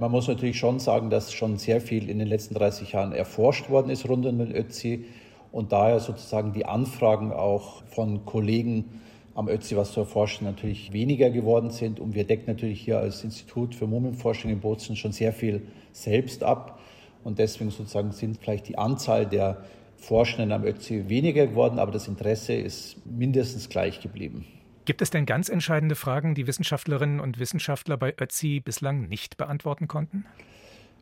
Man 0.00 0.10
muss 0.10 0.26
natürlich 0.26 0.58
schon 0.58 0.80
sagen, 0.80 1.10
dass 1.10 1.32
schon 1.32 1.58
sehr 1.58 1.80
viel 1.80 2.10
in 2.10 2.18
den 2.18 2.26
letzten 2.26 2.54
30 2.54 2.90
Jahren 2.92 3.12
erforscht 3.12 3.70
worden 3.70 3.90
ist 3.90 4.08
rund 4.08 4.26
um 4.26 4.36
den 4.36 4.52
Ötzi 4.52 5.04
und 5.52 5.70
daher 5.70 6.00
sozusagen 6.00 6.52
die 6.52 6.66
Anfragen 6.66 7.32
auch 7.32 7.84
von 7.84 8.24
Kollegen 8.24 9.00
am 9.36 9.48
Ötzi 9.48 9.76
was 9.76 9.92
zu 9.92 10.00
erforschen 10.00 10.44
natürlich 10.44 10.92
weniger 10.92 11.30
geworden 11.30 11.70
sind. 11.70 12.00
Und 12.00 12.16
wir 12.16 12.24
decken 12.24 12.46
natürlich 12.48 12.80
hier 12.80 12.98
als 12.98 13.22
Institut 13.22 13.76
für 13.76 13.86
Mumienforschung 13.86 14.50
in 14.50 14.58
Bozen 14.58 14.96
schon 14.96 15.12
sehr 15.12 15.32
viel 15.32 15.62
selbst 15.92 16.42
ab. 16.42 16.80
Und 17.22 17.38
deswegen 17.38 17.70
sozusagen 17.70 18.10
sind 18.10 18.38
vielleicht 18.38 18.66
die 18.66 18.76
Anzahl 18.76 19.24
der 19.26 19.62
Forschenden 19.96 20.52
am 20.52 20.64
Ötzi 20.64 21.08
weniger 21.08 21.46
geworden, 21.46 21.78
aber 21.78 21.92
das 21.92 22.08
Interesse 22.08 22.54
ist 22.54 22.96
mindestens 23.06 23.68
gleich 23.68 24.00
geblieben. 24.00 24.46
Gibt 24.84 25.02
es 25.02 25.10
denn 25.10 25.26
ganz 25.26 25.48
entscheidende 25.48 25.96
Fragen, 25.96 26.34
die 26.34 26.46
Wissenschaftlerinnen 26.46 27.18
und 27.18 27.40
Wissenschaftler 27.40 27.96
bei 27.96 28.14
Ötzi 28.20 28.60
bislang 28.60 29.08
nicht 29.08 29.36
beantworten 29.36 29.88
konnten? 29.88 30.24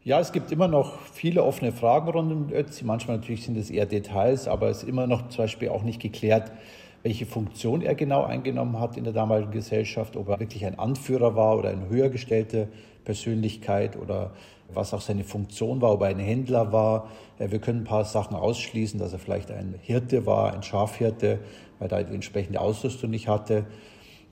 Ja, 0.04 0.20
es 0.20 0.32
gibt 0.32 0.52
immer 0.52 0.68
noch 0.68 1.00
viele 1.00 1.42
offene 1.42 1.72
Fragen 1.72 2.08
rund 2.08 2.32
um 2.32 2.52
Ötzi. 2.52 2.84
Manchmal 2.84 3.18
natürlich 3.18 3.44
sind 3.44 3.56
es 3.56 3.70
eher 3.70 3.86
Details, 3.86 4.48
aber 4.48 4.68
es 4.68 4.82
ist 4.82 4.88
immer 4.88 5.06
noch 5.06 5.28
zum 5.28 5.44
Beispiel 5.44 5.68
auch 5.68 5.82
nicht 5.82 6.00
geklärt, 6.00 6.52
welche 7.02 7.26
Funktion 7.26 7.82
er 7.82 7.94
genau 7.94 8.24
eingenommen 8.24 8.80
hat 8.80 8.96
in 8.96 9.04
der 9.04 9.12
damaligen 9.12 9.52
Gesellschaft, 9.52 10.16
ob 10.16 10.28
er 10.28 10.40
wirklich 10.40 10.64
ein 10.64 10.78
Anführer 10.78 11.36
war 11.36 11.58
oder 11.58 11.68
eine 11.68 11.88
höher 11.90 12.08
gestellte 12.08 12.68
Persönlichkeit 13.04 13.96
oder 13.96 14.32
was 14.72 14.94
auch 14.94 15.00
seine 15.00 15.24
Funktion 15.24 15.80
war, 15.80 15.92
ob 15.92 16.02
er 16.02 16.08
ein 16.08 16.18
Händler 16.18 16.72
war. 16.72 17.10
Äh, 17.38 17.50
wir 17.50 17.58
können 17.58 17.80
ein 17.80 17.84
paar 17.84 18.04
Sachen 18.04 18.36
ausschließen, 18.36 18.98
dass 18.98 19.12
er 19.12 19.18
vielleicht 19.18 19.50
ein 19.50 19.74
Hirte 19.80 20.26
war, 20.26 20.52
ein 20.52 20.62
Schafhirte, 20.62 21.40
weil 21.78 21.90
er 21.90 22.04
die 22.04 22.14
entsprechende 22.14 22.60
Ausrüstung 22.60 23.10
nicht 23.10 23.28
hatte. 23.28 23.66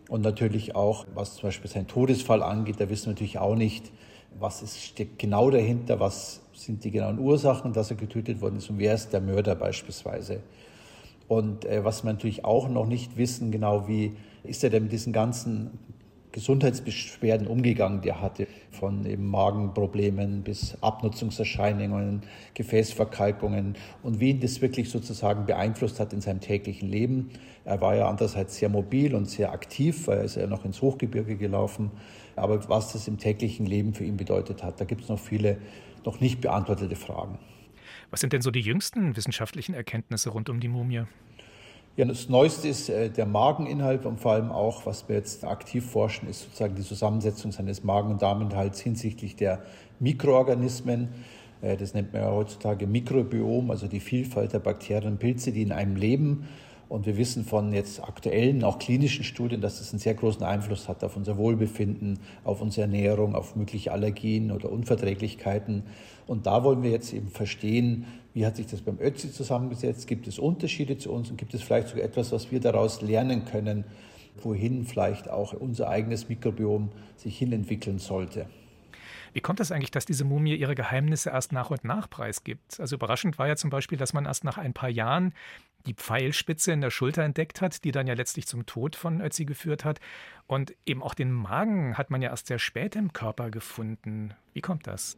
Und 0.08 0.22
natürlich 0.22 0.74
auch, 0.74 1.06
was 1.14 1.34
zum 1.34 1.48
Beispiel 1.48 1.70
seinen 1.70 1.86
Todesfall 1.86 2.42
angeht, 2.42 2.80
da 2.80 2.88
wissen 2.88 3.06
wir 3.06 3.12
natürlich 3.12 3.38
auch 3.38 3.54
nicht, 3.54 3.92
was 4.38 4.62
ist, 4.62 4.82
steckt 4.82 5.18
genau 5.18 5.50
dahinter, 5.50 6.00
was 6.00 6.40
sind 6.52 6.84
die 6.84 6.90
genauen 6.90 7.18
Ursachen, 7.18 7.72
dass 7.72 7.90
er 7.90 7.96
getötet 7.96 8.40
worden 8.40 8.56
ist 8.56 8.70
und 8.70 8.78
wer 8.78 8.94
ist 8.94 9.12
der 9.12 9.20
Mörder 9.20 9.54
beispielsweise. 9.54 10.40
Und 11.28 11.64
äh, 11.64 11.84
was 11.84 12.04
wir 12.04 12.12
natürlich 12.12 12.44
auch 12.44 12.68
noch 12.68 12.86
nicht 12.86 13.16
wissen, 13.16 13.50
genau 13.50 13.88
wie 13.88 14.16
ist 14.44 14.64
er 14.64 14.70
denn 14.70 14.84
mit 14.84 14.92
diesen 14.92 15.12
ganzen 15.12 15.78
Gesundheitsbeschwerden 16.32 17.46
umgegangen, 17.46 18.00
die 18.00 18.08
er 18.08 18.20
hatte, 18.20 18.46
von 18.70 19.06
eben 19.06 19.26
Magenproblemen 19.26 20.42
bis 20.42 20.76
Abnutzungserscheinungen, 20.80 22.22
Gefäßverkalkungen 22.54 23.76
und 24.02 24.18
wie 24.20 24.30
ihn 24.30 24.40
das 24.40 24.60
wirklich 24.60 24.90
sozusagen 24.90 25.46
beeinflusst 25.46 26.00
hat 26.00 26.12
in 26.12 26.20
seinem 26.20 26.40
täglichen 26.40 26.88
Leben. 26.88 27.30
Er 27.64 27.80
war 27.80 27.94
ja 27.94 28.08
andererseits 28.08 28.56
sehr 28.56 28.68
mobil 28.68 29.14
und 29.14 29.28
sehr 29.28 29.52
aktiv, 29.52 30.06
weil 30.06 30.18
er 30.18 30.24
ist 30.24 30.36
ja 30.36 30.46
noch 30.46 30.64
ins 30.64 30.82
Hochgebirge 30.82 31.36
gelaufen. 31.36 31.90
Aber 32.34 32.68
was 32.68 32.92
das 32.92 33.08
im 33.08 33.18
täglichen 33.18 33.66
Leben 33.66 33.94
für 33.94 34.04
ihn 34.04 34.16
bedeutet 34.16 34.62
hat, 34.62 34.80
da 34.80 34.84
gibt 34.84 35.02
es 35.02 35.08
noch 35.08 35.18
viele 35.18 35.58
noch 36.04 36.20
nicht 36.20 36.40
beantwortete 36.40 36.96
Fragen. 36.96 37.38
Was 38.10 38.20
sind 38.20 38.32
denn 38.32 38.42
so 38.42 38.50
die 38.50 38.60
jüngsten 38.60 39.16
wissenschaftlichen 39.16 39.74
Erkenntnisse 39.74 40.30
rund 40.30 40.50
um 40.50 40.60
die 40.60 40.68
Mumie? 40.68 41.04
Ja, 41.94 42.06
das 42.06 42.30
Neueste 42.30 42.68
ist 42.68 42.88
äh, 42.88 43.10
der 43.10 43.26
Mageninhalt 43.26 44.06
und 44.06 44.18
vor 44.18 44.32
allem 44.32 44.50
auch, 44.50 44.86
was 44.86 45.10
wir 45.10 45.16
jetzt 45.16 45.44
aktiv 45.44 45.84
forschen, 45.84 46.26
ist 46.26 46.40
sozusagen 46.40 46.74
die 46.74 46.82
Zusammensetzung 46.82 47.52
seines 47.52 47.84
Magen- 47.84 48.12
und 48.12 48.22
Darminhalts 48.22 48.80
hinsichtlich 48.80 49.36
der 49.36 49.62
Mikroorganismen. 50.00 51.08
Äh, 51.60 51.76
das 51.76 51.92
nennt 51.92 52.14
man 52.14 52.22
ja 52.22 52.30
heutzutage 52.30 52.86
Mikrobiom, 52.86 53.70
also 53.70 53.88
die 53.88 54.00
Vielfalt 54.00 54.54
der 54.54 54.60
Bakterien 54.60 55.12
und 55.12 55.18
Pilze, 55.18 55.52
die 55.52 55.60
in 55.60 55.70
einem 55.70 55.96
leben. 55.96 56.48
Und 56.92 57.06
wir 57.06 57.16
wissen 57.16 57.46
von 57.46 57.72
jetzt 57.72 58.04
aktuellen, 58.04 58.62
auch 58.64 58.78
klinischen 58.78 59.24
Studien, 59.24 59.62
dass 59.62 59.78
das 59.78 59.92
einen 59.92 59.98
sehr 59.98 60.12
großen 60.12 60.42
Einfluss 60.42 60.90
hat 60.90 61.02
auf 61.02 61.16
unser 61.16 61.38
Wohlbefinden, 61.38 62.18
auf 62.44 62.60
unsere 62.60 62.82
Ernährung, 62.82 63.34
auf 63.34 63.56
mögliche 63.56 63.92
Allergien 63.92 64.52
oder 64.52 64.70
Unverträglichkeiten. 64.70 65.84
Und 66.26 66.44
da 66.44 66.64
wollen 66.64 66.82
wir 66.82 66.90
jetzt 66.90 67.14
eben 67.14 67.30
verstehen, 67.30 68.04
wie 68.34 68.44
hat 68.44 68.56
sich 68.56 68.66
das 68.66 68.82
beim 68.82 68.98
Ötzi 69.00 69.32
zusammengesetzt? 69.32 70.06
Gibt 70.06 70.26
es 70.26 70.38
Unterschiede 70.38 70.98
zu 70.98 71.10
uns 71.10 71.30
und 71.30 71.38
gibt 71.38 71.54
es 71.54 71.62
vielleicht 71.62 71.88
sogar 71.88 72.04
etwas, 72.04 72.30
was 72.30 72.52
wir 72.52 72.60
daraus 72.60 73.00
lernen 73.00 73.46
können, 73.46 73.84
wohin 74.42 74.84
vielleicht 74.84 75.30
auch 75.30 75.54
unser 75.54 75.88
eigenes 75.88 76.28
Mikrobiom 76.28 76.90
sich 77.16 77.38
hinentwickeln 77.38 78.00
sollte? 78.00 78.48
Wie 79.32 79.40
kommt 79.40 79.60
es 79.60 79.68
das 79.68 79.74
eigentlich, 79.74 79.90
dass 79.90 80.04
diese 80.04 80.24
Mumie 80.24 80.54
ihre 80.56 80.74
Geheimnisse 80.74 81.30
erst 81.30 81.52
nach 81.52 81.70
und 81.70 81.84
nach 81.84 82.10
preisgibt? 82.10 82.78
Also 82.78 82.96
überraschend 82.96 83.38
war 83.38 83.48
ja 83.48 83.56
zum 83.56 83.70
Beispiel, 83.70 83.96
dass 83.96 84.12
man 84.12 84.26
erst 84.26 84.44
nach 84.44 84.58
ein 84.58 84.74
paar 84.74 84.90
Jahren 84.90 85.32
die 85.86 85.94
Pfeilspitze 85.94 86.72
in 86.72 86.80
der 86.80 86.90
Schulter 86.90 87.22
entdeckt 87.22 87.60
hat, 87.60 87.84
die 87.84 87.92
dann 87.92 88.06
ja 88.06 88.14
letztlich 88.14 88.46
zum 88.46 88.66
Tod 88.66 88.96
von 88.96 89.20
Ötzi 89.20 89.44
geführt 89.44 89.84
hat. 89.84 90.00
Und 90.46 90.74
eben 90.86 91.02
auch 91.02 91.14
den 91.14 91.30
Magen 91.32 91.96
hat 91.96 92.10
man 92.10 92.22
ja 92.22 92.30
erst 92.30 92.46
sehr 92.46 92.58
spät 92.58 92.96
im 92.96 93.12
Körper 93.12 93.50
gefunden. 93.50 94.34
Wie 94.52 94.60
kommt 94.60 94.86
das? 94.86 95.16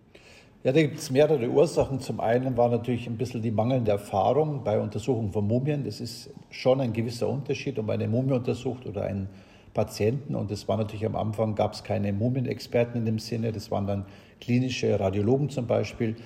Ja, 0.64 0.72
da 0.72 0.81
gibt 0.81 0.98
es 0.98 1.11
mehrere 1.11 1.48
Ursachen. 1.48 2.00
Zum 2.00 2.20
einen 2.20 2.57
war 2.57 2.70
natürlich 2.70 3.07
ein 3.07 3.18
bisschen 3.18 3.42
die 3.42 3.50
mangelnde 3.50 3.90
Erfahrung 3.90 4.64
bei 4.64 4.81
Untersuchungen 4.81 5.31
von 5.31 5.46
Mumien. 5.46 5.85
Das 5.85 6.00
ist 6.00 6.31
schon 6.50 6.81
ein 6.81 6.94
gewisser 6.94 7.29
Unterschied, 7.29 7.79
ob 7.79 7.87
man 7.87 8.00
eine 8.00 8.09
Mumie 8.09 8.33
untersucht 8.33 8.87
oder 8.87 9.03
einen 9.03 9.29
Patienten. 9.74 10.35
Und 10.35 10.50
es 10.50 10.66
war 10.66 10.79
natürlich 10.79 11.05
am 11.05 11.16
Anfang, 11.16 11.55
gab 11.55 11.74
es 11.74 11.85
keine 11.85 12.14
Mumienexperten 12.14 13.00
in 13.00 13.05
dem 13.05 13.18
Sinne. 13.18 13.53
Das 13.53 13.70
waren 13.70 13.87
dann 13.87 14.07
klinische 14.40 14.98
Radiologen 14.98 15.50
zum 15.50 15.66
Beispiel. 15.66 16.16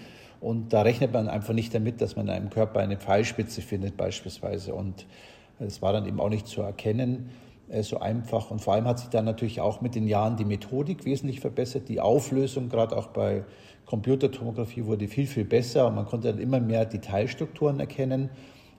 Und 0.41 0.73
da 0.73 0.83
rechnet 0.83 1.13
man 1.13 1.29
einfach 1.29 1.55
nicht 1.55 1.75
damit, 1.75 2.01
dass 2.01 2.17
man 2.17 2.27
in 2.27 2.33
einem 2.33 2.51
Körper 2.51 2.81
eine 2.81 2.97
Pfeilspitze 2.97 3.61
findet 3.61 3.97
beispielsweise. 3.97 4.75
Und 4.75 5.07
es 5.59 5.83
war 5.83 5.93
dann 5.93 6.07
eben 6.07 6.21
auch 6.21 6.29
nicht 6.29 6.47
zu 6.47 6.63
erkennen 6.63 7.31
äh, 7.69 7.83
so 7.83 7.99
einfach. 7.99 8.51
Und 8.51 8.61
vor 8.61 8.75
allem 8.75 8.87
hat 8.87 9.01
sich 9.01 9.09
dann 9.09 9.25
natürlich 9.25 9.61
auch 9.61 9.81
mit 9.81 9.95
den 9.95 10.07
Jahren 10.07 10.37
die 10.37 10.45
Methodik 10.45 11.05
wesentlich 11.05 11.41
verbessert. 11.41 11.89
Die 11.89 12.01
Auflösung, 12.01 12.69
gerade 12.69 12.97
auch 12.97 13.09
bei 13.09 13.45
Computertomographie, 13.87 14.85
wurde 14.85 15.09
viel, 15.09 15.27
viel 15.27 15.45
besser. 15.45 15.87
Und 15.89 15.95
man 15.97 16.07
konnte 16.07 16.29
dann 16.29 16.41
immer 16.41 16.61
mehr 16.61 16.85
Detailstrukturen 16.85 17.81
erkennen. 17.81 18.31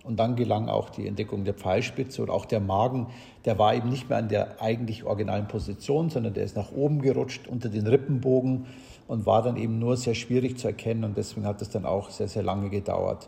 Und 0.03 0.17
dann 0.17 0.35
gelang 0.35 0.69
auch 0.69 0.89
die 0.89 1.07
Entdeckung 1.07 1.43
der 1.43 1.53
Pfeilspitze 1.53 2.21
und 2.21 2.29
auch 2.29 2.45
der 2.45 2.61
Magen. 2.61 3.07
Der 3.45 3.59
war 3.59 3.75
eben 3.75 3.89
nicht 3.89 4.09
mehr 4.09 4.17
an 4.17 4.29
der 4.29 4.61
eigentlich 4.61 5.03
originalen 5.03 5.47
Position, 5.47 6.09
sondern 6.09 6.33
der 6.33 6.45
ist 6.45 6.55
nach 6.55 6.71
oben 6.71 7.01
gerutscht 7.01 7.47
unter 7.47 7.69
den 7.69 7.85
Rippenbogen 7.85 8.65
und 9.07 9.25
war 9.25 9.41
dann 9.41 9.57
eben 9.57 9.77
nur 9.77 9.97
sehr 9.97 10.15
schwierig 10.15 10.57
zu 10.57 10.67
erkennen. 10.67 11.03
Und 11.03 11.17
deswegen 11.17 11.45
hat 11.45 11.61
es 11.61 11.69
dann 11.69 11.85
auch 11.85 12.09
sehr, 12.11 12.27
sehr 12.27 12.43
lange 12.43 12.69
gedauert. 12.69 13.27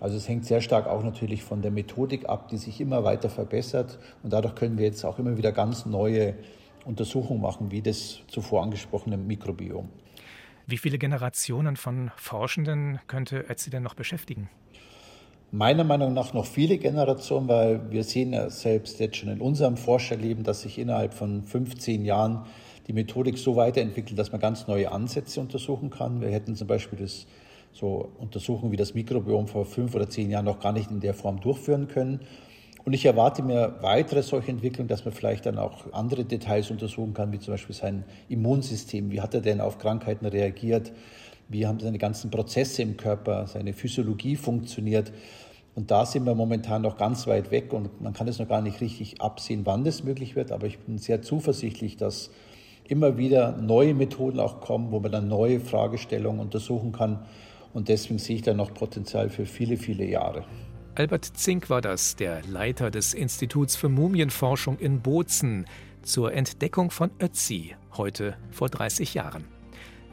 Also 0.00 0.16
es 0.16 0.28
hängt 0.28 0.44
sehr 0.44 0.60
stark 0.60 0.86
auch 0.86 1.02
natürlich 1.02 1.42
von 1.44 1.62
der 1.62 1.70
Methodik 1.70 2.28
ab, 2.28 2.48
die 2.48 2.56
sich 2.56 2.80
immer 2.80 3.04
weiter 3.04 3.30
verbessert. 3.30 3.98
Und 4.22 4.32
dadurch 4.32 4.54
können 4.54 4.76
wir 4.76 4.84
jetzt 4.84 5.04
auch 5.04 5.18
immer 5.18 5.36
wieder 5.36 5.52
ganz 5.52 5.86
neue 5.86 6.34
Untersuchungen 6.84 7.40
machen, 7.40 7.70
wie 7.70 7.82
das 7.82 8.20
zuvor 8.26 8.64
angesprochene 8.64 9.16
Mikrobiom. 9.16 9.88
Wie 10.66 10.78
viele 10.78 10.98
Generationen 10.98 11.76
von 11.76 12.10
Forschenden 12.16 12.98
könnte 13.06 13.44
Ötzi 13.48 13.70
denn 13.70 13.82
noch 13.82 13.94
beschäftigen? 13.94 14.48
Meiner 15.54 15.84
Meinung 15.84 16.14
nach 16.14 16.32
noch 16.32 16.46
viele 16.46 16.78
Generationen, 16.78 17.46
weil 17.46 17.90
wir 17.90 18.04
sehen 18.04 18.32
ja 18.32 18.48
selbst 18.48 18.98
jetzt 19.00 19.18
schon 19.18 19.28
in 19.28 19.42
unserem 19.42 19.76
Forscherleben, 19.76 20.44
dass 20.44 20.62
sich 20.62 20.78
innerhalb 20.78 21.12
von 21.12 21.42
15 21.42 22.06
Jahren 22.06 22.46
die 22.86 22.94
Methodik 22.94 23.36
so 23.36 23.54
weiterentwickelt, 23.54 24.18
dass 24.18 24.32
man 24.32 24.40
ganz 24.40 24.66
neue 24.66 24.90
Ansätze 24.90 25.42
untersuchen 25.42 25.90
kann. 25.90 26.22
Wir 26.22 26.30
hätten 26.30 26.56
zum 26.56 26.68
Beispiel 26.68 26.98
das 26.98 27.26
so 27.70 28.12
Untersuchungen 28.18 28.72
wie 28.72 28.78
das 28.78 28.94
Mikrobiom 28.94 29.46
vor 29.46 29.66
fünf 29.66 29.94
oder 29.94 30.08
zehn 30.08 30.30
Jahren 30.30 30.46
noch 30.46 30.58
gar 30.58 30.72
nicht 30.72 30.90
in 30.90 31.00
der 31.00 31.12
Form 31.12 31.38
durchführen 31.38 31.86
können. 31.86 32.20
Und 32.86 32.94
ich 32.94 33.04
erwarte 33.04 33.42
mir 33.42 33.76
weitere 33.82 34.22
solche 34.22 34.50
Entwicklungen, 34.50 34.88
dass 34.88 35.04
man 35.04 35.12
vielleicht 35.12 35.44
dann 35.44 35.58
auch 35.58 35.92
andere 35.92 36.24
Details 36.24 36.70
untersuchen 36.70 37.12
kann, 37.12 37.30
wie 37.30 37.38
zum 37.38 37.52
Beispiel 37.52 37.74
sein 37.74 38.04
Immunsystem. 38.30 39.10
Wie 39.10 39.20
hat 39.20 39.34
er 39.34 39.42
denn 39.42 39.60
auf 39.60 39.76
Krankheiten 39.76 40.24
reagiert? 40.24 40.92
Wie 41.52 41.66
haben 41.66 41.80
seine 41.80 41.98
ganzen 41.98 42.30
Prozesse 42.30 42.82
im 42.82 42.96
Körper, 42.96 43.46
seine 43.46 43.74
Physiologie 43.74 44.36
funktioniert? 44.36 45.12
Und 45.74 45.90
da 45.90 46.06
sind 46.06 46.24
wir 46.24 46.34
momentan 46.34 46.82
noch 46.82 46.96
ganz 46.96 47.26
weit 47.26 47.50
weg 47.50 47.72
und 47.72 48.00
man 48.00 48.14
kann 48.14 48.26
es 48.26 48.38
noch 48.38 48.48
gar 48.48 48.62
nicht 48.62 48.80
richtig 48.80 49.20
absehen, 49.20 49.64
wann 49.64 49.84
das 49.84 50.02
möglich 50.02 50.34
wird. 50.34 50.50
Aber 50.50 50.66
ich 50.66 50.78
bin 50.78 50.96
sehr 50.98 51.22
zuversichtlich, 51.22 51.96
dass 51.96 52.30
immer 52.84 53.18
wieder 53.18 53.52
neue 53.52 53.92
Methoden 53.94 54.40
auch 54.40 54.60
kommen, 54.60 54.92
wo 54.92 55.00
man 55.00 55.12
dann 55.12 55.28
neue 55.28 55.60
Fragestellungen 55.60 56.40
untersuchen 56.40 56.92
kann. 56.92 57.20
Und 57.74 57.88
deswegen 57.88 58.18
sehe 58.18 58.36
ich 58.36 58.42
da 58.42 58.54
noch 58.54 58.72
Potenzial 58.72 59.28
für 59.30 59.46
viele, 59.46 59.76
viele 59.76 60.04
Jahre. 60.06 60.44
Albert 60.94 61.24
Zink 61.24 61.70
war 61.70 61.80
das, 61.80 62.16
der 62.16 62.42
Leiter 62.46 62.90
des 62.90 63.14
Instituts 63.14 63.76
für 63.76 63.88
Mumienforschung 63.88 64.78
in 64.78 65.00
Bozen 65.00 65.66
zur 66.02 66.32
Entdeckung 66.32 66.90
von 66.90 67.10
Ötzi, 67.20 67.74
heute 67.96 68.36
vor 68.50 68.68
30 68.68 69.14
Jahren. 69.14 69.44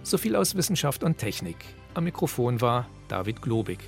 So 0.04 0.18
viel 0.18 0.36
aus 0.36 0.56
Wissenschaft 0.56 1.04
und 1.04 1.18
Technik. 1.18 1.58
Am 1.94 2.04
Mikrofon 2.04 2.62
war 2.62 2.88
David 3.08 3.42
Globig. 3.42 3.80